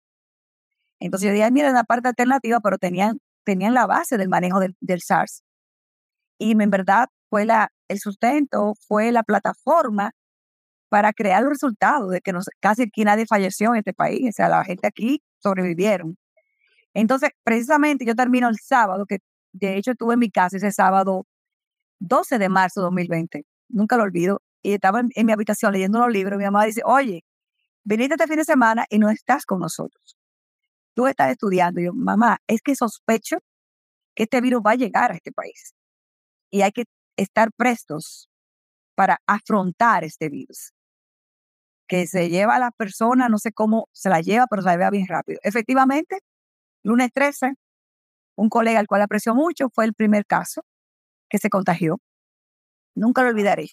[0.99, 4.75] Entonces yo dije, mira, la parte alternativa, pero tenían, tenían la base del manejo del,
[4.81, 5.43] del SARS.
[6.37, 10.11] Y en verdad fue la, el sustento, fue la plataforma
[10.89, 14.49] para crear los resultados de que casi aquí nadie falleció en este país, o sea,
[14.49, 16.17] la gente aquí sobrevivieron.
[16.93, 19.19] Entonces, precisamente yo termino el sábado, que
[19.53, 21.25] de hecho estuve en mi casa ese sábado
[21.99, 26.11] 12 de marzo de 2020, nunca lo olvido, y estaba en, mi habitación leyendo los
[26.11, 27.23] libros, mi mamá dice, oye,
[27.83, 30.17] viniste este fin de semana y no estás con nosotros.
[30.95, 31.79] Tú estás estudiando.
[31.79, 33.37] Yo, mamá, es que sospecho
[34.15, 35.73] que este virus va a llegar a este país
[36.51, 38.29] y hay que estar prestos
[38.95, 40.73] para afrontar este virus.
[41.89, 44.75] Que se lleva a la persona, no sé cómo se la lleva, pero se la
[44.75, 45.39] lleva bien rápido.
[45.43, 46.19] Efectivamente,
[46.83, 47.55] lunes 13,
[48.37, 50.63] un colega al cual aprecio mucho fue el primer caso
[51.29, 51.99] que se contagió.
[52.95, 53.69] Nunca lo olvidaré.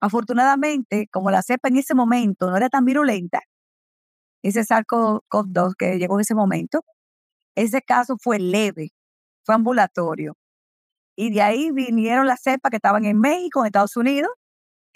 [0.00, 3.42] Afortunadamente, como la cepa en ese momento no era tan virulenta,
[4.42, 6.84] ese SARS-CoV-2 que llegó en ese momento,
[7.56, 8.90] ese caso fue leve,
[9.44, 10.36] fue ambulatorio.
[11.16, 14.30] Y de ahí vinieron las cepas que estaban en México, en Estados Unidos,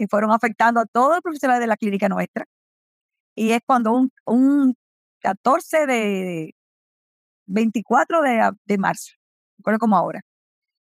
[0.00, 2.46] que fueron afectando a todos los profesionales de la clínica nuestra.
[3.34, 4.74] Y es cuando un, un
[5.20, 6.54] 14 de
[7.44, 9.12] 24 de, de marzo,
[9.58, 10.22] recuerdo como ahora,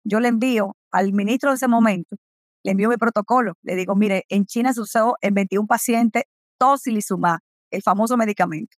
[0.03, 2.15] yo le envío al ministro de ese momento,
[2.63, 6.23] le envío mi protocolo, le digo, mire, en China se usó en 21 pacientes
[6.57, 7.37] tocilizumab,
[7.69, 8.75] el famoso medicamento.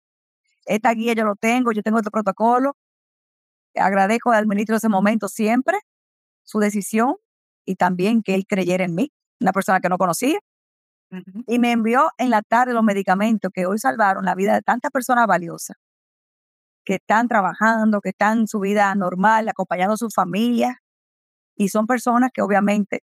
[0.66, 2.76] Esta guía yo lo tengo, yo tengo este protocolo.
[3.76, 5.78] Agradezco al ministro de ese momento siempre
[6.42, 7.18] su decisión
[7.66, 10.40] y también que él creyera en mí, una persona que no conocía.
[11.46, 14.90] Y me envió en la tarde los medicamentos que hoy salvaron la vida de tantas
[14.90, 15.78] personas valiosas
[16.86, 20.76] que están trabajando, que están en su vida normal, acompañando a sus familias.
[21.56, 23.04] Y son personas que obviamente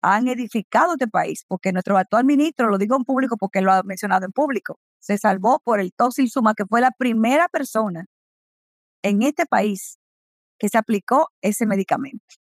[0.00, 3.82] han edificado este país, porque nuestro actual ministro, lo digo en público porque lo ha
[3.82, 5.92] mencionado en público, se salvó por el
[6.30, 8.06] Suma, que fue la primera persona
[9.02, 9.98] en este país
[10.58, 12.36] que se aplicó ese medicamento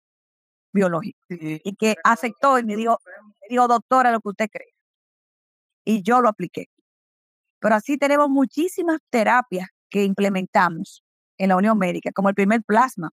[0.75, 2.99] biológico y que aceptó y me dijo,
[3.41, 4.73] me dijo, doctora, lo que usted cree.
[5.85, 6.67] Y yo lo apliqué.
[7.59, 11.03] Pero así tenemos muchísimas terapias que implementamos
[11.37, 13.11] en la Unión Médica, como el primer plasma.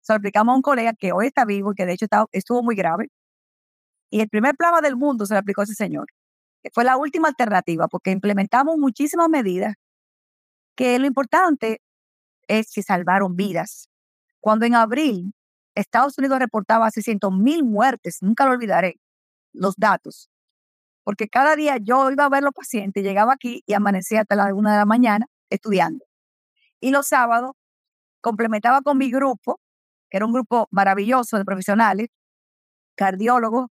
[0.00, 2.62] Se lo aplicamos a un colega que hoy está vivo y que de hecho estuvo
[2.62, 3.08] muy grave.
[4.10, 6.06] Y el primer plasma del mundo se lo aplicó a ese señor
[6.62, 9.74] que fue la última alternativa, porque implementamos muchísimas medidas
[10.76, 11.82] que lo importante
[12.48, 13.88] es que salvaron vidas.
[14.40, 15.34] Cuando en abril
[15.74, 19.00] Estados Unidos reportaba 600 mil muertes, nunca lo olvidaré,
[19.52, 20.30] los datos,
[21.04, 24.52] porque cada día yo iba a ver los pacientes, llegaba aquí y amanecía hasta las
[24.52, 26.04] una de la mañana estudiando.
[26.80, 27.52] Y los sábados
[28.20, 29.60] complementaba con mi grupo,
[30.10, 32.08] que era un grupo maravilloso de profesionales,
[32.96, 33.68] cardiólogos,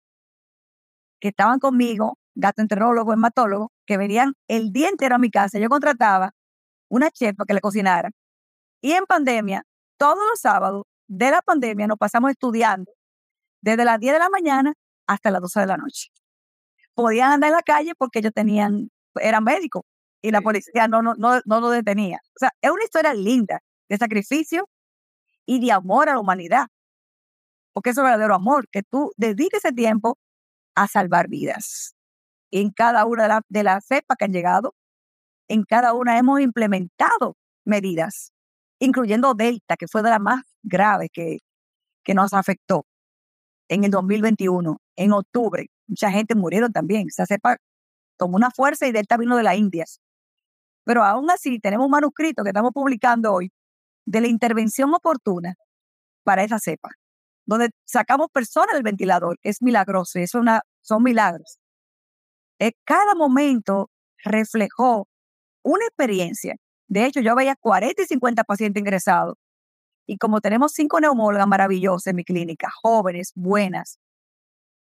[1.20, 5.60] que estaban conmigo gastroenterólogo, hematólogo, que venían el día entero a mi casa.
[5.60, 6.34] Yo contrataba
[6.90, 8.12] una chef para que le cocinara.
[8.82, 9.64] Y en pandemia,
[9.98, 12.92] todos los sábados de la pandemia nos pasamos estudiando
[13.62, 14.74] desde las 10 de la mañana
[15.08, 16.10] hasta las 12 de la noche.
[16.94, 19.84] Podían andar en la calle porque ellos tenían, eran médicos
[20.22, 22.20] y la policía no, no, no, no lo detenía.
[22.36, 24.68] O sea, es una historia linda de sacrificio
[25.46, 26.68] y de amor a la humanidad.
[27.74, 30.18] Porque es un verdadero amor, que tú dediques ese tiempo
[30.76, 31.96] a salvar vidas
[32.52, 34.76] en cada una de, las cepas que han llegado,
[35.50, 38.32] en cada una hemos implementado medidas,
[38.80, 41.40] incluyendo Delta, que fue de las más graves que,
[42.04, 42.86] que nos afectó
[43.70, 45.68] en el 2021, en octubre.
[45.88, 47.08] Mucha gente murieron también.
[47.08, 47.58] Esa cepa
[48.18, 50.00] tomó una fuerza y Delta vino de las Indias.
[50.86, 53.52] Pero aún así tenemos un manuscrito que estamos publicando hoy
[54.06, 55.56] de la intervención oportuna
[56.24, 56.90] para esa cepa,
[57.46, 61.60] donde sacamos personas del ventilador, es milagroso, eso una, son milagros.
[62.60, 63.90] Eh, cada momento
[64.24, 65.08] reflejó
[65.64, 66.56] una experiencia.
[66.88, 69.36] De hecho, yo veía 40 y 50 pacientes ingresados.
[70.08, 74.00] Y como tenemos cinco neumólogas maravillosas en mi clínica, jóvenes, buenas,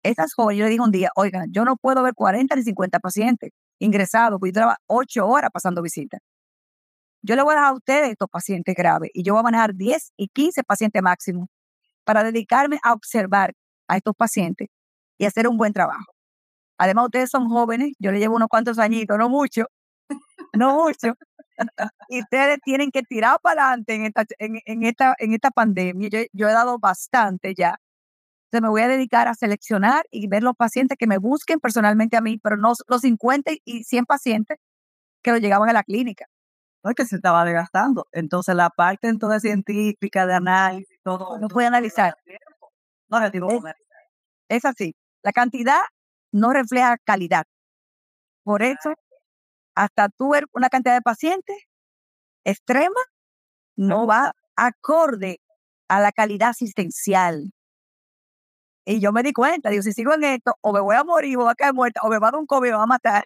[0.03, 2.99] esas jóvenes, yo le dije un día, oigan, yo no puedo ver 40 ni 50
[2.99, 6.21] pacientes ingresados, porque yo trabajo 8 horas pasando visitas.
[7.23, 9.73] Yo le voy a dejar a ustedes estos pacientes graves y yo voy a manejar
[9.73, 11.47] 10 y 15 pacientes máximo
[12.05, 13.53] para dedicarme a observar
[13.87, 14.69] a estos pacientes
[15.17, 16.13] y hacer un buen trabajo.
[16.77, 19.65] Además, ustedes son jóvenes, yo le llevo unos cuantos añitos, no mucho,
[20.53, 21.15] no mucho.
[22.09, 26.09] Y ustedes tienen que tirar para adelante en esta, en, esta, en esta pandemia.
[26.09, 27.79] Yo, yo he dado bastante ya.
[28.45, 32.17] Entonces me voy a dedicar a seleccionar y ver los pacientes que me busquen personalmente
[32.17, 34.57] a mí, pero no los 50 y 100 pacientes
[35.23, 36.27] que lo llegaban a la clínica.
[36.83, 38.07] No es que se estaba desgastando.
[38.11, 41.39] Entonces la parte entonces científica de análisis, todo.
[41.39, 42.15] No puede analizar.
[43.09, 43.33] No, es,
[44.49, 44.95] es así.
[45.23, 45.81] La cantidad
[46.31, 47.45] no refleja calidad.
[48.43, 48.93] Por eso,
[49.75, 51.57] hasta tú ver una cantidad de pacientes
[52.45, 52.99] extrema,
[53.75, 55.41] no va acorde
[55.89, 57.51] a la calidad asistencial.
[58.85, 61.37] Y yo me di cuenta, digo, si sigo en esto, o me voy a morir,
[61.37, 62.87] o voy a caer muerta, o me va a dar un COVID, me va a
[62.87, 63.25] matar,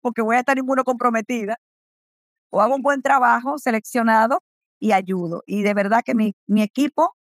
[0.00, 1.56] porque voy a estar inmunocomprometida.
[2.50, 4.42] O hago un buen trabajo seleccionado
[4.80, 5.42] y ayudo.
[5.46, 7.16] Y de verdad que mi, mi equipo,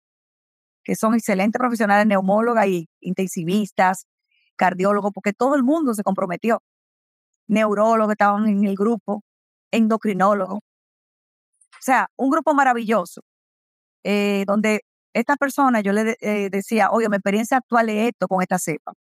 [0.84, 4.08] que son excelentes profesionales, neumólogas y intensivistas,
[4.56, 6.62] cardiólogos, porque todo el mundo se comprometió.
[7.52, 9.24] Neurólogos estaban en el grupo,
[9.72, 10.60] endocrinólogos.
[10.60, 13.22] O sea, un grupo maravilloso,
[14.04, 14.82] eh, donde
[15.14, 18.94] estas personas, yo le eh, decía, oye, mi experiencia actual es esto con esta cepa.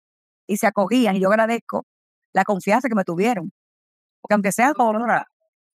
[0.47, 1.85] Y se acogían, y yo agradezco
[2.33, 3.51] la confianza que me tuvieron.
[4.21, 5.27] Porque aunque sean ahora,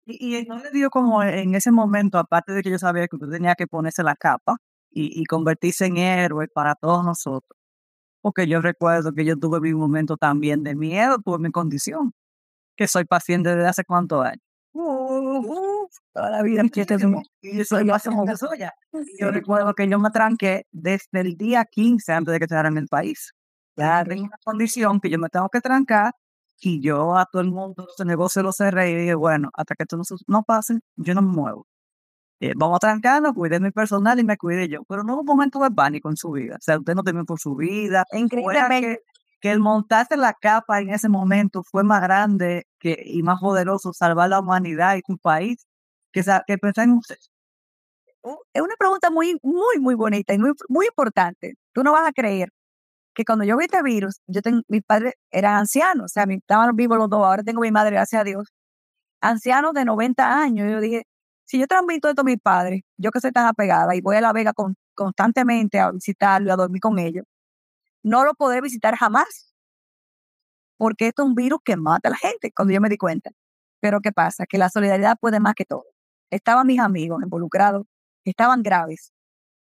[0.06, 3.18] y, y no le dio como en ese momento, aparte de que yo sabía que
[3.18, 4.58] usted tenía que ponerse la capa
[4.92, 7.58] y, y convertirse en héroe para todos nosotros.
[8.22, 12.14] Porque yo recuerdo que yo tuve mi momento también de miedo por mi condición,
[12.76, 14.42] que soy paciente desde hace cuántos años.
[14.76, 16.64] Uh, toda la vida
[17.42, 18.10] y eso yo hace
[18.58, 18.74] ya.
[19.20, 22.88] Yo recuerdo que yo me tranqué desde el día 15 antes de que en el
[22.88, 23.34] país.
[23.76, 26.14] Ya tengo una condición que yo me tengo que trancar
[26.60, 29.84] y yo a todo el mundo ese negocio lo cerré y dije, bueno, hasta que
[29.84, 31.68] esto no, no pase, yo no me muevo.
[32.40, 34.84] Eh, vamos a trancarnos, cuide mi personal y me cuide yo.
[34.90, 36.56] Pero no hubo un momento de pánico en su vida.
[36.56, 38.04] O sea, usted no temió por su vida.
[38.12, 39.02] Increíblemente.
[39.44, 43.94] Que, el montarse la capa en ese momento fue más grande que, y más poderoso
[43.94, 45.66] salvar la humanidad y su país
[46.14, 47.18] que, que pensar en usted.
[48.54, 51.56] Es una pregunta muy, muy, muy bonita y muy, muy importante.
[51.74, 52.50] Tú no vas a creer
[53.14, 56.76] que cuando yo vi este virus, yo tengo, mis padres eran ancianos, o sea, estaban
[56.76, 58.50] vivos los dos, ahora tengo mi madre, gracias a Dios,
[59.22, 60.72] ancianos de 90 años.
[60.72, 61.04] Yo dije,
[61.46, 64.22] si yo transmito esto a mis padres, yo que soy tan apegada y voy a
[64.22, 67.26] La Vega con, constantemente a visitarlo, a dormir con ellos,
[68.04, 69.54] no lo podré visitar jamás.
[70.78, 73.32] Porque esto es un virus que mata a la gente, cuando yo me di cuenta.
[73.80, 74.46] Pero ¿qué pasa?
[74.46, 75.86] Que la solidaridad puede más que todo.
[76.32, 77.86] Estaban mis amigos involucrados,
[78.26, 79.12] estaban graves.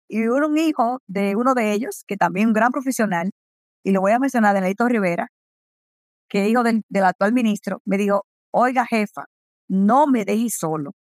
[0.10, 3.32] Y hubo un hijo de uno de ellos, que también es un gran profesional,
[3.84, 5.30] y lo voy a mencionar, de Neito Rivera,
[6.30, 9.26] que es hijo del, del actual ministro, me dijo, oiga jefa,
[9.68, 10.94] no me dejes solo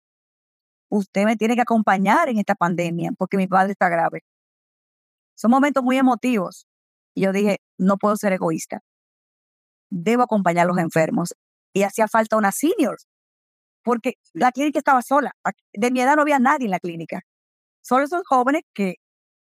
[0.92, 4.22] usted me tiene que acompañar en esta pandemia porque mi padre está grave.
[5.34, 6.66] Son momentos muy emotivos.
[7.14, 8.80] Y yo dije, no puedo ser egoísta.
[9.90, 11.34] Debo acompañar a los enfermos.
[11.74, 12.98] Y hacía falta una senior,
[13.82, 15.32] porque la clínica estaba sola.
[15.72, 17.22] De mi edad no había nadie en la clínica.
[17.82, 18.96] Solo esos jóvenes que,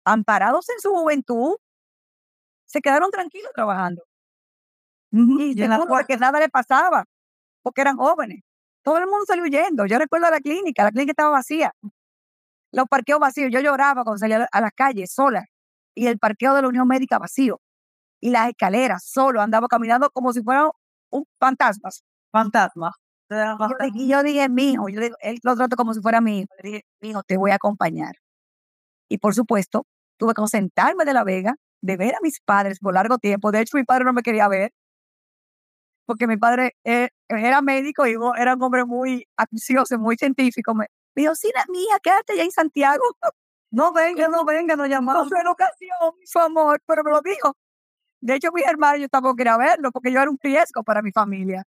[0.05, 1.57] amparados en su juventud,
[2.67, 4.03] se quedaron tranquilos trabajando.
[5.11, 7.05] Y, y porque nada le pasaba,
[7.63, 8.43] porque eran jóvenes.
[8.83, 9.87] Todo el mundo salió huyendo.
[9.87, 11.73] Yo recuerdo la clínica, la clínica estaba vacía.
[12.73, 13.51] Los parqueos vacíos.
[13.53, 15.47] Yo lloraba cuando salía a las calles sola.
[15.99, 17.61] Y el parqueo de la Unión Médica vacío.
[18.21, 19.41] Y las escaleras solo.
[19.41, 20.71] Andaba caminando como si fueran
[21.11, 22.05] un fantasmas.
[22.33, 22.93] Fantasma.
[23.95, 26.49] Y yo dije, mi hijo, yo él lo trato como si fuera mi hijo.
[26.63, 28.15] Le dije, mi hijo, te voy a acompañar.
[29.09, 29.87] Y por supuesto,
[30.19, 33.51] tuve que sentarme de la Vega, de ver a mis padres por largo tiempo.
[33.51, 34.73] De hecho, mi padre no me quería ver
[36.07, 40.75] porque mi padre eh, era médico y era un hombre muy acucioso, muy científico.
[40.75, 43.03] Me dijo, sí, la mía, quédate ya en Santiago.
[43.71, 45.31] No venga, no venga, no llamamos.
[45.31, 47.57] No ocasión, su amor, pero me lo dijo.
[48.21, 51.13] De hecho, mis hermanos, yo tampoco quería verlo porque yo era un riesgo para mi
[51.13, 51.65] familia.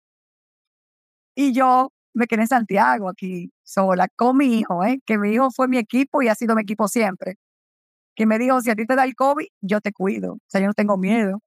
[1.34, 5.00] Y yo me quedé en Santiago aquí, sola, con mi hijo, ¿eh?
[5.06, 7.36] que mi hijo fue mi equipo y ha sido mi equipo siempre.
[8.16, 10.34] Que me dijo, si a ti te da el COVID, yo te cuido.
[10.34, 11.40] O sea, yo no tengo miedo.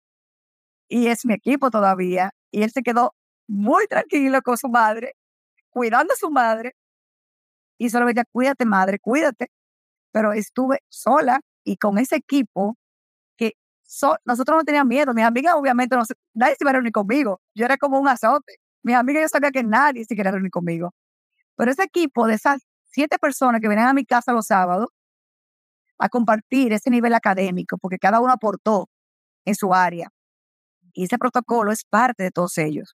[0.90, 2.32] Y es mi equipo todavía.
[2.52, 3.16] Y él se quedó
[3.48, 5.14] muy tranquilo con su madre,
[5.70, 6.76] cuidando a su madre.
[7.78, 9.50] Y solo me decía, cuídate madre, cuídate.
[10.12, 12.78] Pero estuve sola y con ese equipo
[13.38, 13.54] que
[14.26, 15.14] nosotros no teníamos miedo.
[15.14, 17.42] Mis amigas obviamente no, nadie se iba a reunir conmigo.
[17.56, 18.56] Yo era como un azote.
[18.84, 20.94] Mis amigas yo sabía que nadie se quería reunir conmigo.
[21.56, 24.90] Pero ese equipo de esas siete personas que venían a mi casa los sábados
[26.00, 28.90] a compartir ese nivel académico, porque cada uno aportó
[29.46, 30.10] en su área.
[30.94, 32.96] Y ese protocolo es parte de todos ellos.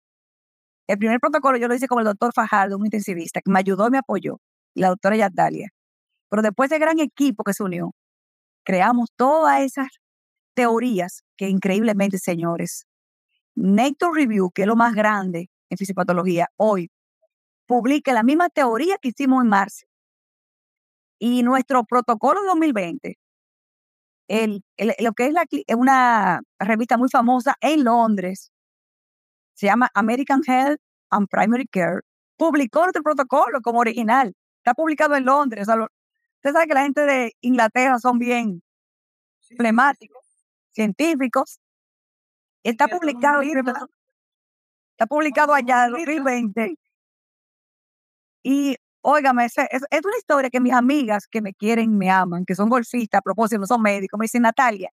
[0.87, 3.89] El primer protocolo yo lo hice con el doctor Fajardo, un intensivista, que me ayudó
[3.89, 4.39] y me apoyó,
[4.75, 5.69] y la doctora Yadalia.
[6.33, 7.93] Pero después de gran equipo que se unió,
[8.65, 9.89] creamos todas esas
[10.55, 12.87] teorías que increíblemente, señores,
[13.55, 16.91] Nature Review, que es lo más grande en fisiopatología hoy,
[17.67, 19.85] publica la misma teoría que hicimos en marzo.
[21.19, 23.19] Y nuestro protocolo de 2020
[24.29, 24.65] el,
[25.01, 25.35] lo que
[25.67, 28.51] es una revista muy famosa en Londres,
[29.53, 30.81] se llama American Health
[31.11, 32.01] and Primary Care,
[32.39, 34.33] publicó este protocolo como original.
[34.65, 35.69] Está publicado en Londres.
[36.43, 38.63] Usted sabe que la gente de Inglaterra son bien
[39.57, 40.25] flemáticos,
[40.73, 41.61] científicos.
[42.65, 46.75] Está publicado, está publicado allá en 2020.
[48.43, 52.55] Y Óigame, es, es, una historia que mis amigas que me quieren, me aman, que
[52.55, 54.91] son golfistas, a propósito, no son médicos, me dicen, Natalia,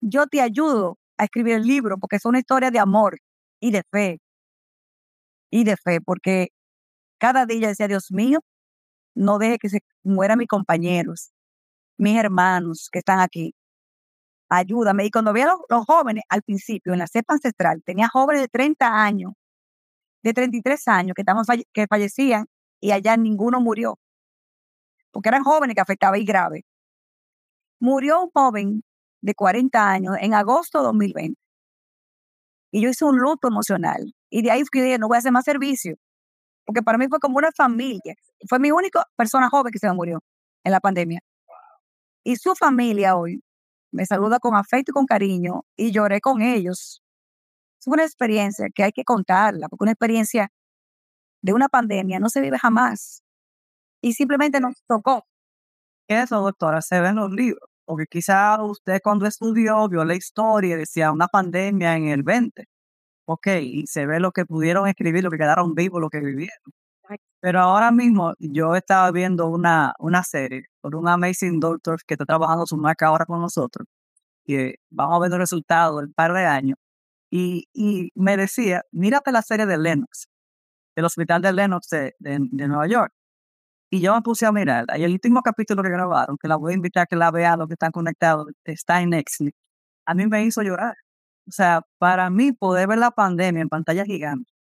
[0.00, 3.18] yo te ayudo a escribir el libro porque es una historia de amor
[3.60, 4.20] y de fe.
[5.50, 6.48] Y de fe, porque
[7.18, 8.40] cada día decía, Dios mío,
[9.18, 11.32] no deje que se mueran mis compañeros,
[11.98, 13.54] mis hermanos que están aquí.
[14.48, 15.04] Ayúdame.
[15.06, 18.86] Y cuando veía los, jóvenes al principio, en la cepa ancestral, tenía jóvenes de 30
[18.86, 19.32] años,
[20.22, 22.46] de 33 años que, estaban, que fallecían
[22.80, 23.98] y allá ninguno murió.
[25.10, 26.64] Porque eran jóvenes que afectaban y grave.
[27.80, 28.82] Murió un joven
[29.20, 31.40] de 40 años en agosto de 2020.
[32.70, 34.14] Y yo hice un luto emocional.
[34.30, 35.96] Y de ahí fui no voy a hacer más servicio.
[36.68, 38.14] Porque para mí fue como una familia.
[38.46, 40.22] Fue mi única persona joven que se me murió
[40.62, 41.20] en la pandemia.
[42.22, 43.42] Y su familia hoy
[43.90, 47.02] me saluda con afecto y con cariño y lloré con ellos.
[47.80, 50.50] Es una experiencia que hay que contarla, porque una experiencia
[51.40, 53.22] de una pandemia no se vive jamás.
[54.02, 55.24] Y simplemente nos tocó.
[56.06, 57.66] Eso, doctora, se ve en los libros.
[57.86, 62.66] Porque quizá usted cuando estudió vio la historia y decía una pandemia en el 20.
[63.30, 66.72] Ok, y se ve lo que pudieron escribir, lo que quedaron vivos, lo que vivieron.
[67.40, 72.24] Pero ahora mismo yo estaba viendo una, una serie por un Amazing Doctor que está
[72.26, 73.86] trabajando su marca ahora con nosotros.
[74.46, 76.78] Y vamos a ver los resultados del par de años.
[77.30, 80.28] Y, y me decía, mírate la serie de Lennox,
[80.96, 83.12] del hospital de Lennox de, de Nueva York.
[83.90, 84.86] Y yo me puse a mirar.
[84.96, 87.58] Y el último capítulo que grabaron, que la voy a invitar a que la vean
[87.60, 89.52] los que están conectados, está en Netflix.
[90.06, 90.96] A mí me hizo llorar.
[91.48, 94.52] O sea, para mí poder ver la pandemia en pantalla gigante,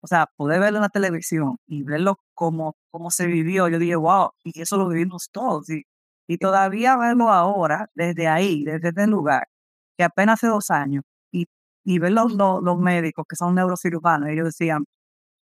[0.00, 3.96] o sea, poder verlo en la televisión y verlo como, como se vivió, yo dije,
[3.96, 5.70] wow, y eso lo vivimos todos.
[5.70, 5.84] Y,
[6.28, 9.48] y todavía verlo ahora, desde ahí, desde este lugar,
[9.96, 11.46] que apenas hace dos años, y,
[11.84, 14.84] y ver los, los, médicos que son neurocirujanos, ellos decían,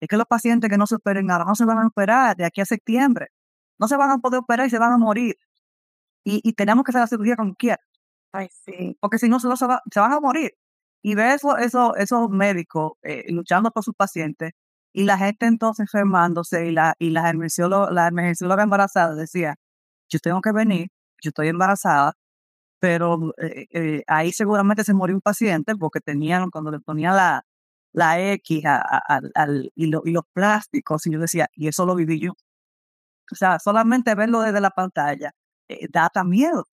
[0.01, 2.45] es que los pacientes que no se operen ahora no se van a operar de
[2.45, 3.29] aquí a septiembre.
[3.79, 5.35] No se van a poder operar y se van a morir.
[6.25, 7.79] Y, y tenemos que hacer la cirugía con quiera.
[8.33, 8.97] Ay, sí.
[8.99, 9.65] Porque si no, se, se,
[9.99, 10.51] van a morir.
[11.03, 14.53] Y ver eso, eso, esos médicos eh, luchando por sus pacientes
[14.93, 17.23] y la gente entonces enfermándose y la, y la
[17.91, 19.55] la emergencióloga embarazada decía,
[20.09, 20.89] yo tengo que venir,
[21.21, 22.13] yo estoy embarazada,
[22.79, 27.45] pero eh, eh, ahí seguramente se murió un paciente porque tenían, cuando le ponían la,
[27.93, 32.33] la X al, y, los plásticos, y yo decía, y eso lo viví yo.
[33.31, 35.31] O sea, solamente verlo desde la pantalla
[35.69, 36.65] eh, da miedo.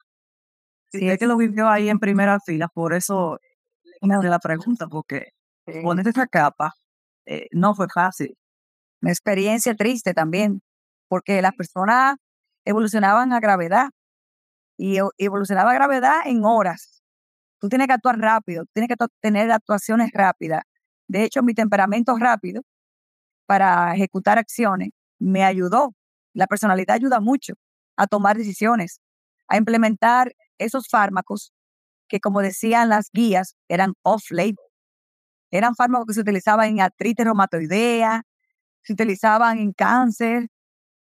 [0.93, 3.39] Si es que lo vivió ahí en primera fila, por eso
[4.01, 5.32] me de la pregunta, porque
[5.66, 5.82] sí.
[6.07, 6.74] esa capa
[7.26, 8.36] eh, no fue fácil.
[9.03, 10.62] Una experiencia triste también,
[11.09, 12.16] porque las personas
[12.64, 13.90] evolucionaban a gravedad
[14.76, 17.03] y evolucionaba a gravedad en horas.
[17.61, 20.62] Tú tienes que actuar rápido, tienes que tener actuaciones rápidas.
[21.09, 22.62] De hecho, mi temperamento rápido
[23.46, 25.94] para ejecutar acciones me ayudó.
[26.32, 27.55] La personalidad ayuda mucho
[27.96, 29.01] a tomar decisiones,
[29.48, 31.53] a implementar esos fármacos
[32.11, 34.56] que, como decían las guías, eran off-label.
[35.50, 38.22] Eran fármacos que se utilizaban en artritis reumatoidea,
[38.82, 40.48] se utilizaban en cáncer,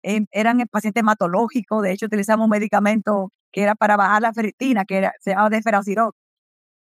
[0.03, 1.83] eran en pacientes hematológicos.
[1.83, 5.49] De hecho, utilizamos un medicamento que era para bajar la ferritina, que era, se llama
[5.49, 6.13] deferoxirol,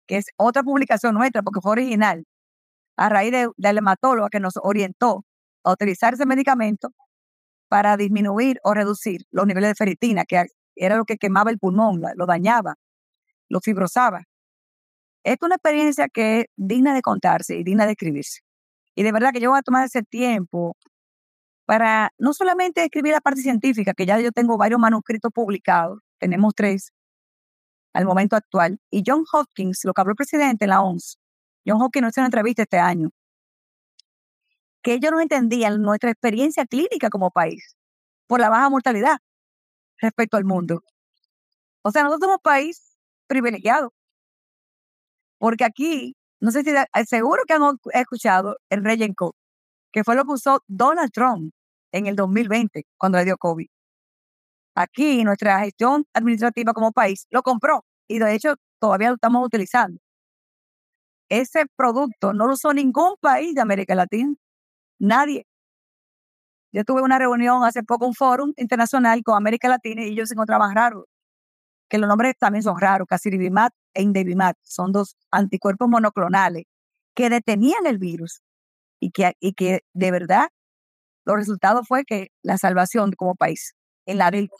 [0.06, 2.24] que es otra publicación nuestra porque fue original
[2.96, 5.24] a raíz de, del hematólogo que nos orientó
[5.64, 6.90] a utilizar ese medicamento
[7.68, 10.46] para disminuir o reducir los niveles de ferritina, que
[10.76, 12.76] era lo que quemaba el pulmón, lo dañaba,
[13.51, 14.24] lo fibrosaba.
[15.24, 18.40] Es una experiencia que es digna de contarse y digna de escribirse.
[18.94, 20.76] Y de verdad que yo voy a tomar ese tiempo
[21.66, 26.55] para no solamente escribir la parte científica, que ya yo tengo varios manuscritos publicados, tenemos
[26.55, 26.92] tres
[27.92, 31.18] al momento actual, y John Hopkins, lo que habló el presidente en la OMS,
[31.66, 33.11] John Hopkins nos hizo una entrevista este año,
[34.82, 37.76] que ellos no entendían nuestra experiencia clínica como país
[38.26, 39.18] por la baja mortalidad
[39.98, 40.82] respecto al mundo.
[41.82, 42.89] O sea, nosotros somos un país
[43.31, 43.93] privilegiado,
[45.39, 46.72] porque aquí, no sé si
[47.07, 47.62] seguro que han
[47.95, 49.14] escuchado el Regen
[49.93, 51.53] que fue lo que usó Donald Trump
[51.93, 53.66] en el 2020 cuando le dio COVID.
[54.74, 60.01] Aquí nuestra gestión administrativa como país lo compró y de hecho todavía lo estamos utilizando
[61.31, 64.35] ese producto no lo usó ningún país de América Latina.
[64.99, 65.47] Nadie.
[66.72, 70.35] Yo tuve una reunión hace poco, un foro internacional con América Latina y ellos se
[70.35, 71.05] encontraban raros,
[71.91, 76.64] que los nombres también son raros, Casiribimat e Indebimat, son dos anticuerpos monoclonales
[77.14, 78.43] que detenían el virus
[79.01, 80.49] y que, y que de verdad
[81.26, 83.74] los resultados fue que la salvación como país
[84.07, 84.55] en la Delta,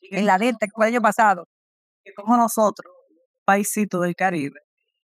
[0.00, 1.46] en la Delta que fue el año pasado,
[2.02, 2.92] que como nosotros,
[3.44, 4.60] paisito del Caribe,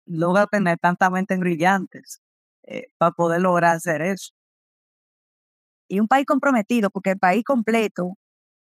[0.06, 2.22] logra tener tantas mentes brillantes
[2.64, 4.32] eh, para poder lograr hacer eso.
[5.88, 8.18] Y un país comprometido, porque el país completo, o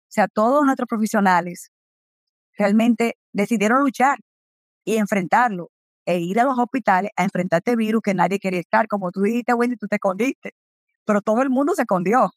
[0.07, 1.71] sea, todos nuestros profesionales
[2.57, 4.17] realmente decidieron luchar
[4.85, 5.71] y enfrentarlo
[6.05, 8.87] e ir a los hospitales a enfrentar este virus que nadie quería estar.
[8.87, 10.53] Como tú dijiste, Wendy, tú te escondiste,
[11.05, 12.31] pero todo el mundo se escondió.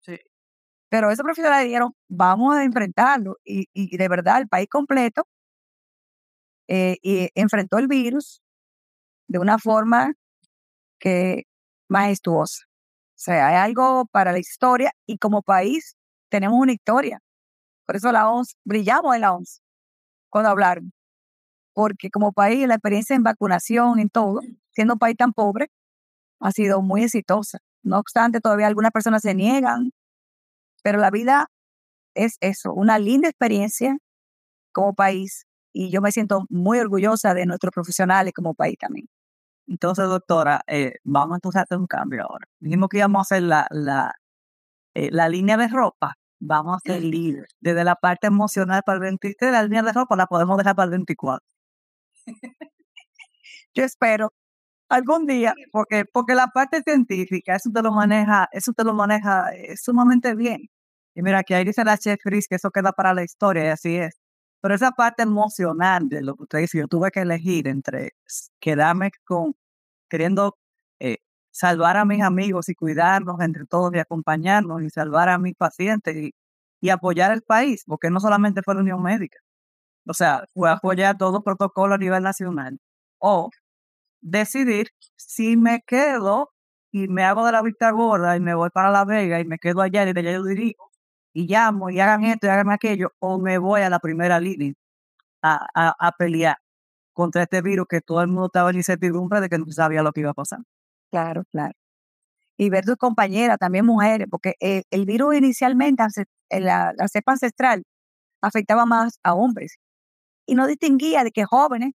[0.00, 0.18] Sí.
[0.90, 3.38] Pero esos profesionales dijeron, vamos a enfrentarlo.
[3.44, 5.24] Y, y de verdad, el país completo
[6.68, 8.42] eh, y enfrentó el virus
[9.28, 10.14] de una forma
[11.00, 11.44] que
[11.88, 12.64] majestuosa.
[12.66, 15.96] O sea, hay algo para la historia y como país
[16.30, 17.20] tenemos una historia.
[17.92, 19.60] Por eso la OMS, brillamos en la OMS
[20.30, 20.94] cuando hablaron.
[21.74, 24.40] Porque como país, la experiencia en vacunación, en todo,
[24.70, 25.68] siendo un país tan pobre,
[26.40, 27.58] ha sido muy exitosa.
[27.82, 29.90] No obstante, todavía algunas personas se niegan,
[30.82, 31.48] pero la vida
[32.14, 33.98] es eso, una linda experiencia
[34.72, 39.06] como país y yo me siento muy orgullosa de nuestros profesionales como país también.
[39.66, 42.46] Entonces, doctora, eh, vamos a hacer un cambio ahora.
[42.58, 44.14] Dijimos que íbamos a hacer la, la,
[44.94, 47.46] eh, la línea de ropa, vamos a hacer líder.
[47.60, 50.86] Desde la parte emocional para el 23, la línea de ropa la podemos dejar para
[50.86, 51.46] el 24.
[53.74, 54.32] Yo espero
[54.88, 59.50] algún día, porque, porque la parte científica, eso te lo maneja, eso te lo maneja
[59.54, 60.68] eh, sumamente bien.
[61.14, 63.68] Y mira, que ahí dice la chef Chris que eso queda para la historia, y
[63.68, 64.16] así es.
[64.60, 68.12] Pero esa parte emocional de lo que usted dice, yo tuve que elegir entre
[68.60, 69.54] quedarme con
[70.10, 70.56] queriendo
[71.52, 76.16] salvar a mis amigos y cuidarnos entre todos y acompañarnos y salvar a mis pacientes
[76.16, 76.34] y,
[76.80, 79.38] y apoyar el país, porque no solamente fue la Unión Médica.
[80.08, 82.78] O sea, fue apoyar todo el protocolo a nivel nacional.
[83.18, 83.50] O
[84.20, 86.50] decidir si me quedo
[86.92, 89.58] y me hago de la vista gorda y me voy para La Vega y me
[89.58, 90.90] quedo allá y de allá yo dirijo
[91.34, 94.74] y llamo y hagan esto y hagan aquello, o me voy a la primera línea
[95.42, 96.58] a, a, a pelear
[97.14, 100.12] contra este virus que todo el mundo estaba en incertidumbre de que no sabía lo
[100.12, 100.60] que iba a pasar.
[101.12, 101.74] Claro, claro.
[102.58, 106.04] Y ver tus compañeras, también mujeres, porque eh, el virus inicialmente,
[106.50, 107.84] la, la cepa ancestral,
[108.42, 109.76] afectaba más a hombres
[110.46, 111.92] y no distinguía de que jóvenes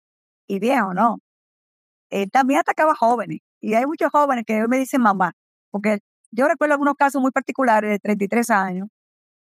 [0.48, 1.18] y viejos, no.
[2.10, 3.40] Eh, también atacaba jóvenes.
[3.60, 5.32] Y hay muchos jóvenes que hoy me dicen mamá,
[5.70, 5.98] porque
[6.32, 8.88] yo recuerdo algunos casos muy particulares de 33 años,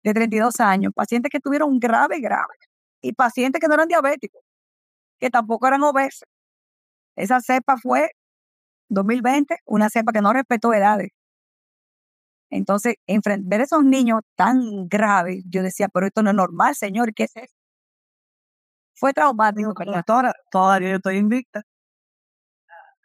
[0.05, 2.55] de 32 años, pacientes que tuvieron grave, grave,
[3.03, 4.43] y pacientes que no eran diabéticos,
[5.21, 6.29] que tampoco eran obesos.
[7.17, 8.11] Esa cepa fue
[8.95, 11.11] 2020, una cepa que no respetó edades.
[12.51, 12.95] Entonces,
[13.41, 17.25] ver a esos niños tan graves, yo decía, pero esto no es normal, señor, ¿qué
[17.25, 17.55] es eso?
[18.95, 19.75] Fue traumático.
[19.85, 21.63] Doctora, todavía yo estoy invicta.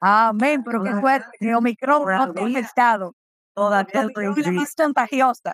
[0.02, 3.16] Amén, pero que fue el Omicron no ha estado.
[3.54, 4.84] Todavía estoy invicta.
[4.84, 5.54] Contagiosa.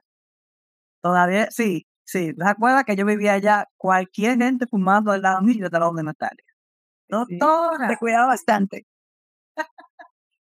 [1.01, 2.33] Todavía, sí, sí.
[2.33, 3.67] ¿Te acuerdas que yo vivía allá?
[3.77, 6.45] Cualquier gente fumando al lado mío de la de Natalia.
[7.07, 7.87] Doctora.
[7.87, 8.85] Te cuidaba bastante.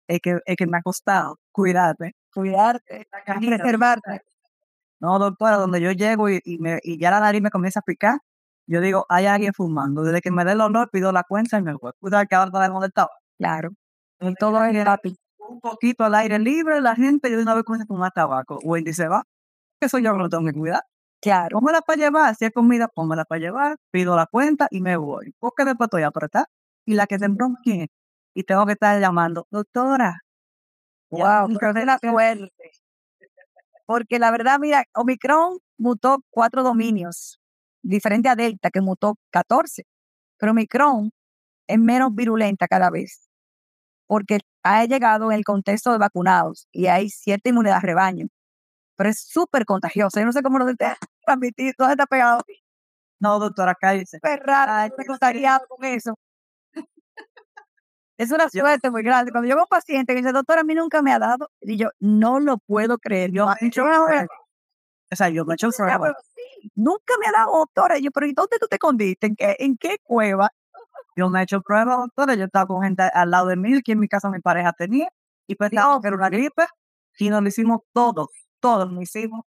[0.10, 2.16] Es, que, es que me ha costado cuidarte.
[2.34, 4.22] Cuidarte, reservarte.
[5.00, 7.84] No, doctora, donde yo llego y, y, me, y ya la nariz me comienza a
[7.84, 8.20] picar,
[8.68, 10.04] yo digo, hay alguien fumando.
[10.04, 11.92] Desde que me dé el honor, pido la cuenta y me voy.
[12.00, 13.10] Cuidado que ahora donde estaba.
[13.38, 13.72] Claro.
[14.20, 15.16] Y todo es rápido.
[15.40, 18.60] Un poquito al aire libre, la gente, yo de una vez comienza a fumar tabaco.
[18.64, 19.24] Wendy se va.
[19.80, 20.84] Eso yo no tengo que cuidar.
[21.22, 21.60] Claro.
[21.60, 22.36] Pónmela para llevar.
[22.36, 23.78] Si es comida, pónmela para llevar.
[23.92, 25.34] Pido la cuenta y me voy.
[25.40, 26.46] Porque después estoy apretada.
[26.86, 27.88] Y la que broma, ¿quién es?
[28.40, 30.22] Y tengo que estar llamando, doctora.
[31.10, 32.72] Wow, pero la suerte.
[33.86, 37.38] Porque la verdad, mira, Omicron mutó cuatro dominios
[37.82, 39.84] diferente a Delta, que mutó 14.
[40.38, 41.12] Pero Omicron
[41.68, 43.30] es menos virulenta cada vez,
[44.08, 48.28] porque ha llegado en el contexto de vacunados y hay cierta inmunidad de rebaño.
[48.96, 50.22] Pero es súper contagiosa.
[50.22, 50.66] Yo no sé cómo lo
[51.26, 52.42] transmitir, todo está pegado.
[53.20, 54.20] No, doctora, cállese.
[54.24, 56.16] Es raro, estoy contagiado con eso.
[58.20, 59.32] Es una suerte muy grande.
[59.32, 61.78] Cuando yo veo un paciente que dice, doctora, a mí nunca me ha dado, y
[61.78, 63.32] yo no lo puedo creer.
[63.32, 66.16] Yo, yo o sea, yo me he hecho pruebas.
[66.76, 67.98] Nunca me ha dado doctora.
[67.98, 69.28] yo, pero ¿y dónde tú te escondiste?
[69.28, 70.50] ¿En qué, ¿En qué cueva?
[71.16, 72.36] Yo me he hecho pruebas, doctora.
[72.36, 75.08] Yo estaba con gente al lado de mí, que en mi casa mi pareja tenía,
[75.48, 76.66] y pensaba que era una gripe,
[77.20, 78.28] y nos lo hicimos todos,
[78.60, 79.46] todos lo hicimos.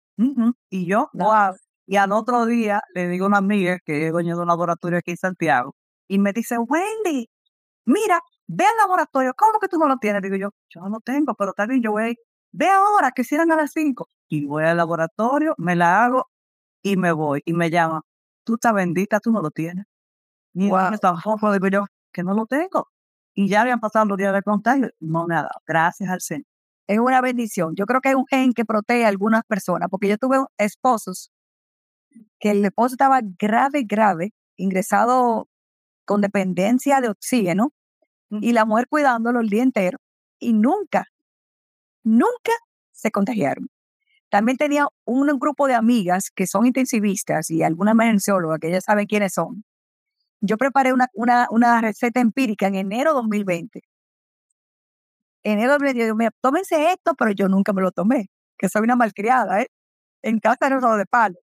[0.69, 1.55] Y yo, wow.
[1.85, 4.99] Y al otro día le digo a una amiga que es dueña de un laboratorio
[4.99, 5.73] aquí en Santiago,
[6.09, 7.29] y me dice, Wendy,
[7.85, 10.21] mira, ve al laboratorio, ¿cómo que tú no lo tienes?
[10.21, 12.17] Digo yo, yo no lo tengo, pero está bien, yo voy,
[12.51, 16.29] ve ahora que cierran a las 5 y voy al laboratorio, me la hago
[16.81, 18.01] y me voy y me llama.
[18.43, 19.85] Tú estás bendita, tú no lo tienes.
[20.53, 20.97] Ni wow.
[21.01, 22.89] tampoco digo yo que no lo tengo.
[23.35, 25.61] Y ya habían pasado los días de contagio, no me ha dado.
[25.67, 26.45] Gracias al Señor.
[26.87, 27.75] Es una bendición.
[27.75, 31.31] Yo creo que hay un gen que protege a algunas personas, porque yo tuve esposos
[32.39, 35.47] que el esposo estaba grave, grave, ingresado
[36.05, 37.73] con dependencia de oxígeno,
[38.29, 39.99] y la mujer cuidándolo el día entero,
[40.39, 41.05] y nunca,
[42.03, 42.51] nunca
[42.91, 43.69] se contagiaron.
[44.29, 49.07] También tenía un grupo de amigas que son intensivistas y algunas emergenciólogas que ya saben
[49.07, 49.63] quiénes son.
[50.41, 53.81] yo preparé una, una, una receta empírica en enero 2020.
[55.43, 58.95] Enero 2020, yo me tómense esto, pero yo nunca me lo tomé, que soy una
[58.95, 59.67] malcriada, ¿eh?
[60.23, 61.37] En casa un de palo.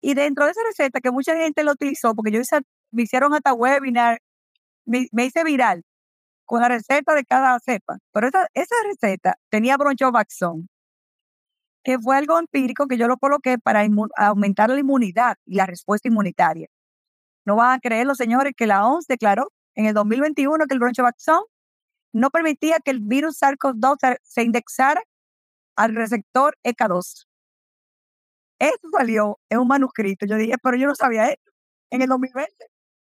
[0.00, 2.60] Y dentro de esa receta, que mucha gente lo utilizó, porque yo hice,
[2.92, 4.20] me hicieron hasta webinar,
[4.86, 5.84] me, me hice viral
[6.48, 7.98] con la receta de cada cepa.
[8.12, 10.68] Pero esa, esa receta tenía bronchovaxón,
[11.84, 13.86] que fue algo empírico que yo lo coloqué para
[14.16, 16.68] aumentar la inmunidad y la respuesta inmunitaria.
[17.44, 20.80] No van a creer los señores que la OMS declaró en el 2021 que el
[20.80, 21.42] bronchovaxón
[22.14, 25.02] no permitía que el virus SARS-CoV-2 se indexara
[25.76, 27.26] al receptor ECA2.
[28.58, 30.24] Esto salió en un manuscrito.
[30.26, 31.52] Yo dije, pero yo no sabía esto
[31.90, 32.52] en el 2020.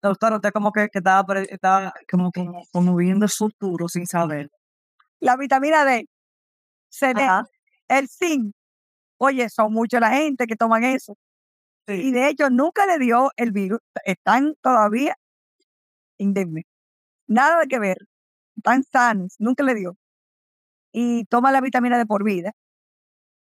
[0.03, 2.31] Doctor, usted como que, estaba, estaba como,
[2.71, 4.51] como, viendo el futuro sin saber.
[5.21, 6.07] La vitamina D,
[6.89, 7.25] CD,
[7.87, 8.53] el zinc.
[9.17, 11.17] Oye, son mucha la gente que toman eso.
[11.87, 13.79] Y de hecho, nunca le dio el virus.
[14.05, 15.15] Están todavía
[16.17, 16.65] indemnes.
[17.27, 17.97] Nada de que ver.
[18.57, 19.35] Están sanos.
[19.39, 19.97] Nunca le dio.
[20.91, 22.53] Y toma la vitamina D por vida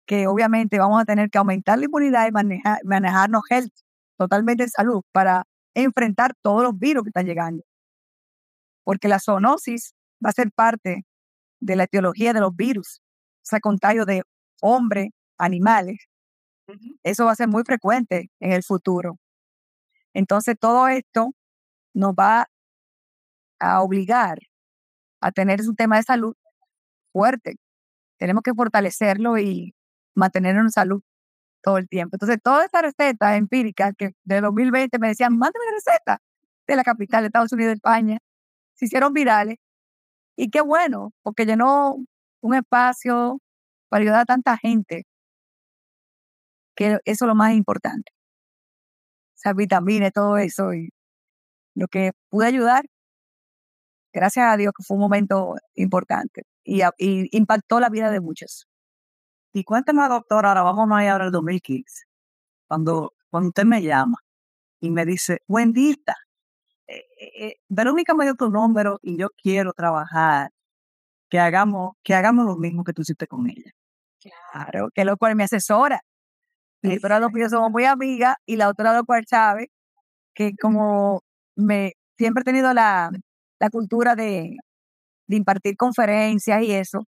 [0.08, 3.74] que obviamente vamos a tener que aumentar la inmunidad y manejar, manejarnos health,
[4.18, 7.64] totalmente en salud, para enfrentar todos los virus que están llegando.
[8.84, 9.94] Porque la zoonosis
[10.24, 11.06] va a ser parte
[11.60, 14.24] de la etiología de los virus, o sea, contagio de
[14.62, 16.08] hombres, animales.
[17.04, 19.18] Eso va a ser muy frecuente en el futuro.
[20.14, 21.32] Entonces, todo esto
[21.94, 22.48] nos va
[23.60, 24.40] a obligar
[25.22, 26.36] a tener un tema de salud
[27.12, 27.58] fuerte.
[28.18, 29.76] Tenemos que fortalecerlo y
[30.16, 31.04] mantenernos en salud
[31.62, 32.16] todo el tiempo.
[32.16, 36.20] Entonces, toda esta receta empírica que de 2020 me decían, mándame la receta
[36.68, 38.20] de la capital de Estados Unidos, España,
[38.76, 39.58] se hicieron virales.
[40.38, 41.98] Y qué bueno, porque llenó
[42.42, 43.40] un espacio
[43.90, 45.06] para ayudar a tanta gente,
[46.76, 48.12] que eso es lo más importante.
[49.36, 50.90] Esas vitaminas, todo eso, y
[51.76, 52.86] lo que pude ayudar,
[54.14, 56.82] gracias a Dios que fue un momento importante y
[57.38, 58.69] impactó la vida de muchos.
[59.54, 62.06] Y cuéntame, doctor, ahora vamos a ir ahora al 2015,
[62.68, 64.18] cuando, cuando usted me llama
[64.82, 66.16] y me dice, Wendita,
[66.88, 70.52] eh, eh, eh, Verónica me dio tu número y yo quiero trabajar,
[71.30, 73.72] que hagamos, que hagamos lo mismo que tú hiciste con ella.
[74.22, 76.02] Claro, que lo cual me asesora.
[76.82, 79.70] Y pero los que somos muy amigas y la otra lo cual sabe
[80.36, 81.24] que como
[81.56, 83.12] me siempre he tenido la,
[83.60, 84.58] la cultura de,
[85.28, 87.06] de impartir conferencias y eso,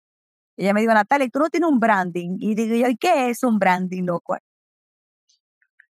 [0.58, 2.38] ella me dijo, Natalia, tú no tienes un branding.
[2.39, 4.38] Y digo yo, ¿y qué es un branding, loco?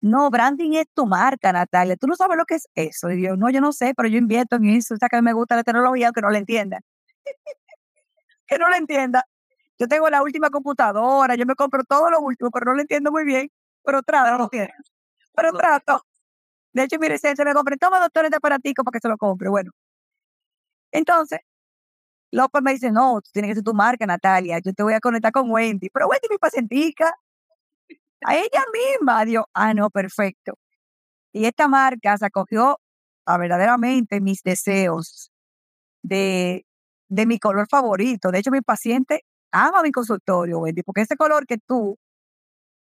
[0.01, 1.97] No, branding es tu marca, Natalia.
[1.97, 3.11] Tú no sabes lo que es eso.
[3.11, 4.95] Y yo, no, yo no sé, pero yo invierto en eso.
[4.95, 6.81] O sea, que me gusta la tecnología, aunque no la entienda.
[8.47, 9.25] que no la entienda.
[9.79, 13.11] Yo tengo la última computadora, yo me compro todo lo último, pero no lo entiendo
[13.13, 13.51] muy bien.
[13.85, 14.49] Pero trato.
[15.35, 16.03] Pero trato.
[16.75, 19.49] De hecho, mi reciente me compré, toma doctor este aparatico para que se lo compre.
[19.49, 19.73] Bueno.
[20.93, 21.41] Entonces,
[22.33, 25.01] López me dice, no, tú tienes que ser tu marca, Natalia, yo te voy a
[25.01, 25.91] conectar con Wendy.
[25.91, 27.15] Pero Wendy, mi pacientica,
[28.25, 30.55] a ella misma, Dios, ah, no, perfecto.
[31.33, 32.81] Y esta marca se acogió
[33.27, 35.31] a verdaderamente mis deseos
[36.03, 36.67] de,
[37.09, 38.31] de mi color favorito.
[38.31, 41.99] De hecho, mi paciente ama mi consultorio, Wendy, porque ese color que tú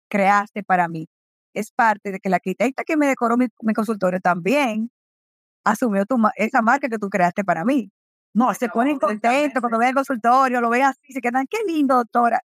[0.10, 1.08] creaste para mí
[1.54, 4.92] es parte de que la arquitecta que me decoró mi, consultorio también
[5.64, 7.92] asumió tu, esa marca que tú creaste para mí.
[8.34, 11.96] No, se ponen contentos cuando ven el consultorio, lo ven así, se quedan, qué lindo,
[11.96, 12.42] doctora.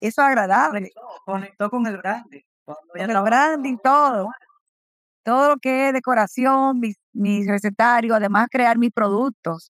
[0.00, 0.90] Eso es agradable.
[1.24, 2.42] Conectó con el branding.
[2.64, 4.30] Con el branding, todo.
[5.22, 9.72] Todo lo que es decoración, mis, mis recetarios, además crear mis productos.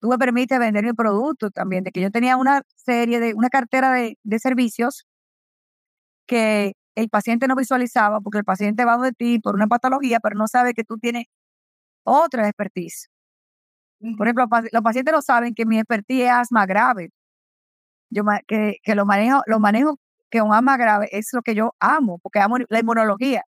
[0.00, 3.48] Tú me permites vender mi producto también, de que yo tenía una serie de, una
[3.48, 5.06] cartera de, de servicios
[6.26, 10.36] que el paciente no visualizaba, porque el paciente va de ti por una patología, pero
[10.36, 11.26] no sabe que tú tienes
[12.04, 13.10] otra expertise.
[14.16, 17.10] Por ejemplo, los pacientes no saben que mi expertise es asma grave.
[18.10, 19.98] Yo que, que lo manejo, lo manejo
[20.30, 23.44] que un asma grave es lo que yo amo, porque amo la inmunología.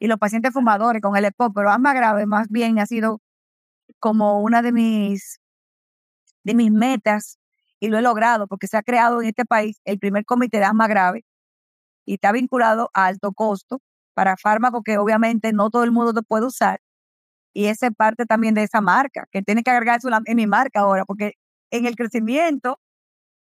[0.00, 3.20] Y los pacientes fumadores con el EPOC, pero asma grave más bien ha sido
[4.00, 5.40] como una de mis,
[6.44, 7.38] de mis metas
[7.80, 10.64] y lo he logrado porque se ha creado en este país el primer comité de
[10.64, 11.24] asma grave
[12.06, 13.80] y está vinculado a alto costo
[14.14, 16.80] para fármacos que obviamente no todo el mundo lo puede usar
[17.58, 20.46] y esa es parte también de esa marca, que tiene que agregar eso en mi
[20.46, 21.32] marca ahora, porque
[21.72, 22.78] en el crecimiento,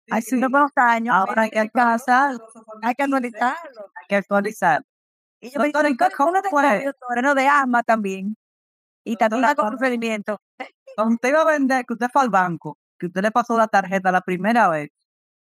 [0.10, 2.44] hace unos años, ahora hay que actualizarlo,
[2.82, 3.82] hay que actualizarlo.
[3.94, 4.88] Hay que actualizarlo.
[5.40, 5.80] Y yo me digo,
[6.18, 8.36] ¿cómo de de asma también?
[9.04, 10.42] Y también con procedimiento.
[10.96, 13.68] Cuando usted iba a vender, que usted fue al banco, que usted le pasó la
[13.68, 14.90] tarjeta la primera vez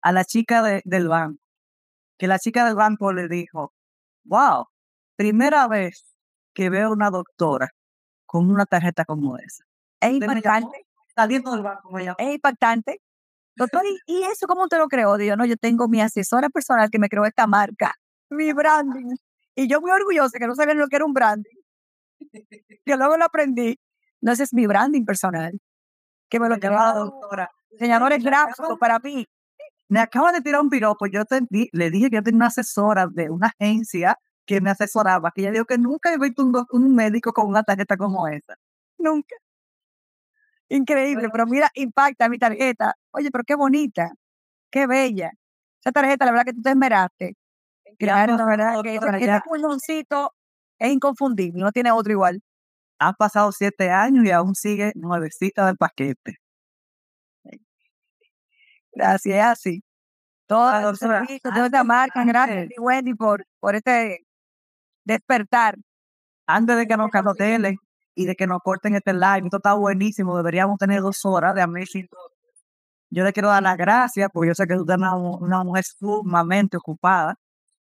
[0.04, 1.42] a la chica del banco,
[2.20, 3.74] que la chica del banco le dijo,
[4.26, 4.66] wow,
[5.16, 6.06] primera vez
[6.54, 7.72] que veo una doctora
[8.32, 9.66] con una tarjeta como esa.
[10.00, 10.88] Es Usted me impactante.
[11.14, 12.00] Saliendo del banco.
[12.00, 13.02] Es impactante.
[13.58, 15.18] Doctor, ¿y, eso cómo te lo creó?
[15.18, 17.94] Digo, no, yo tengo mi asesora personal que me creó esta marca,
[18.30, 19.18] mi branding.
[19.54, 21.58] Y yo muy orgullosa que no sabía lo que era un branding.
[22.86, 23.78] Que luego lo aprendí.
[24.22, 25.52] No, ese es mi branding personal.
[26.30, 27.52] Que me lo Me llamaba la doctora.
[27.70, 29.28] diseñadores gráficos para mí.
[29.90, 31.06] Me acaba de tirar un piropo.
[31.06, 34.18] Yo te le dije que yo tenía una asesora de una agencia
[34.52, 37.64] que me asesoraba, que ella dijo que nunca he visto un, un médico con una
[37.64, 38.56] tarjeta como esa.
[38.98, 39.34] Nunca.
[40.68, 42.96] Increíble, pero mira, impacta mi tarjeta.
[43.12, 44.12] Oye, pero qué bonita,
[44.70, 45.32] qué bella.
[45.80, 47.38] Esa tarjeta, la verdad que tú te esmeraste.
[47.98, 50.34] crear, la verdad que ese, pulmoncito
[50.78, 52.42] es inconfundible, no tiene otro igual.
[53.00, 56.40] han pasado siete años y aún sigue nuevecita del paquete.
[58.94, 59.84] Gracias, es así.
[60.46, 64.26] Todos Ah, los doctora, servicios de esta marca, gracias, Wendy, por, por este
[65.06, 65.76] despertar.
[66.48, 67.78] Antes de que nos canotelen
[68.16, 71.62] y de que nos corten este live, esto está buenísimo, deberíamos tener dos horas de
[71.62, 72.08] Amazing.
[73.10, 75.64] Yo le quiero dar las gracias, porque yo sé que usted es una, mu- una
[75.64, 77.36] mujer sumamente ocupada,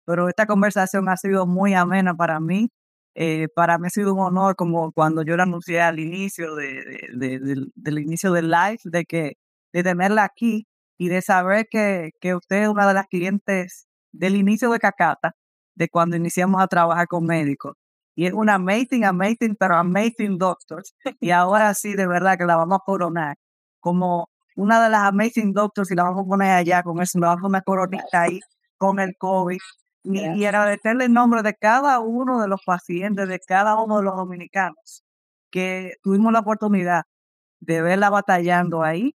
[0.05, 2.69] pero esta conversación ha sido muy amena para mí.
[3.15, 7.09] Eh, para mí ha sido un honor, como cuando yo le anuncié al inicio de-
[7.15, 9.33] del, del inicio del live, de que
[9.73, 14.35] de tenerla aquí y de saber que, que usted es una de las clientes del
[14.35, 15.33] inicio de Cacata,
[15.77, 17.75] de cuando iniciamos a trabajar con médicos.
[18.15, 20.95] Y es una amazing, amazing, pero amazing doctors.
[21.21, 23.37] Y ahora sí, de verdad que la vamos a coronar
[23.79, 27.27] como una de las amazing doctors y la vamos a poner allá con eso, la
[27.27, 28.39] vamos a poner coronita ahí
[28.77, 29.59] con el COVID.
[30.03, 34.03] Y, y agradecerle el nombre de cada uno de los pacientes, de cada uno de
[34.03, 35.03] los dominicanos,
[35.51, 37.03] que tuvimos la oportunidad
[37.59, 39.13] de verla batallando ahí.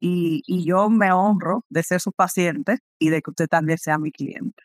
[0.00, 3.98] Y, y yo me honro de ser su paciente y de que usted también sea
[3.98, 4.62] mi cliente.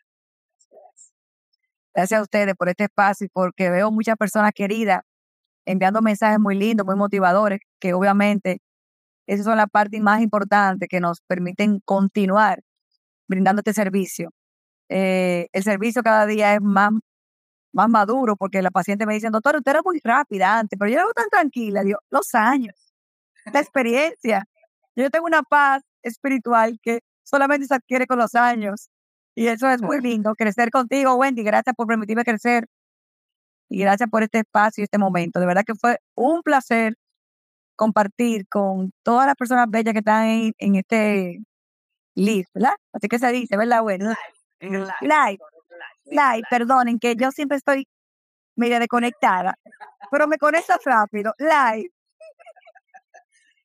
[2.00, 5.02] Gracias a ustedes por este espacio y porque veo muchas personas queridas
[5.66, 8.62] enviando mensajes muy lindos, muy motivadores, que obviamente
[9.28, 12.62] esas son las partes más importantes que nos permiten continuar
[13.28, 14.30] brindando este servicio.
[14.88, 16.92] Eh, el servicio cada día es más,
[17.74, 21.00] más maduro porque la paciente me dice, doctor, usted era muy rápida antes, pero yo
[21.00, 21.84] era tan tranquila.
[21.84, 22.94] Digo, los años,
[23.52, 24.46] la experiencia.
[24.96, 28.90] Yo tengo una paz espiritual que solamente se adquiere con los años.
[29.36, 31.44] Y eso es muy lindo, crecer contigo, Wendy.
[31.44, 32.66] Gracias por permitirme crecer.
[33.70, 35.40] Y gracias por este espacio y este momento.
[35.40, 36.96] De verdad que fue un placer
[37.76, 41.40] compartir con todas las personas bellas que están en, en este
[42.16, 42.74] live, ¿verdad?
[42.94, 44.06] Así que se dice, ¿verdad, Wendy?
[44.60, 45.40] Live.
[46.06, 47.88] Live, perdonen, que yo siempre estoy
[48.56, 49.56] media desconectada,
[50.12, 51.34] pero me conectas rápido.
[51.38, 51.92] Live,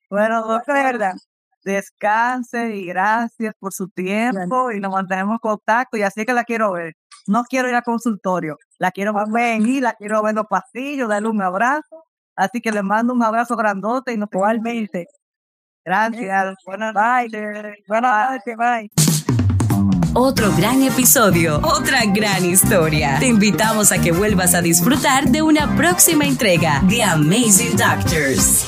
[0.08, 1.14] Bueno, de verdad.
[1.64, 6.44] Descanse y gracias por su tiempo y nos mantenemos en contacto y así que la
[6.44, 6.94] quiero ver.
[7.26, 11.08] No quiero ir al consultorio, la quiero ver y la quiero ver en los pasillos,
[11.08, 12.04] darle un abrazo.
[12.36, 15.06] Así que le mando un abrazo grandote y nos Igualmente.
[15.84, 16.54] Gracias.
[16.64, 17.78] Buenas noches.
[17.86, 18.90] Buenas noches, bye.
[20.16, 23.16] Otro gran episodio, otra gran historia.
[23.18, 28.64] Te invitamos a que vuelvas a disfrutar de una próxima entrega de Amazing Doctors.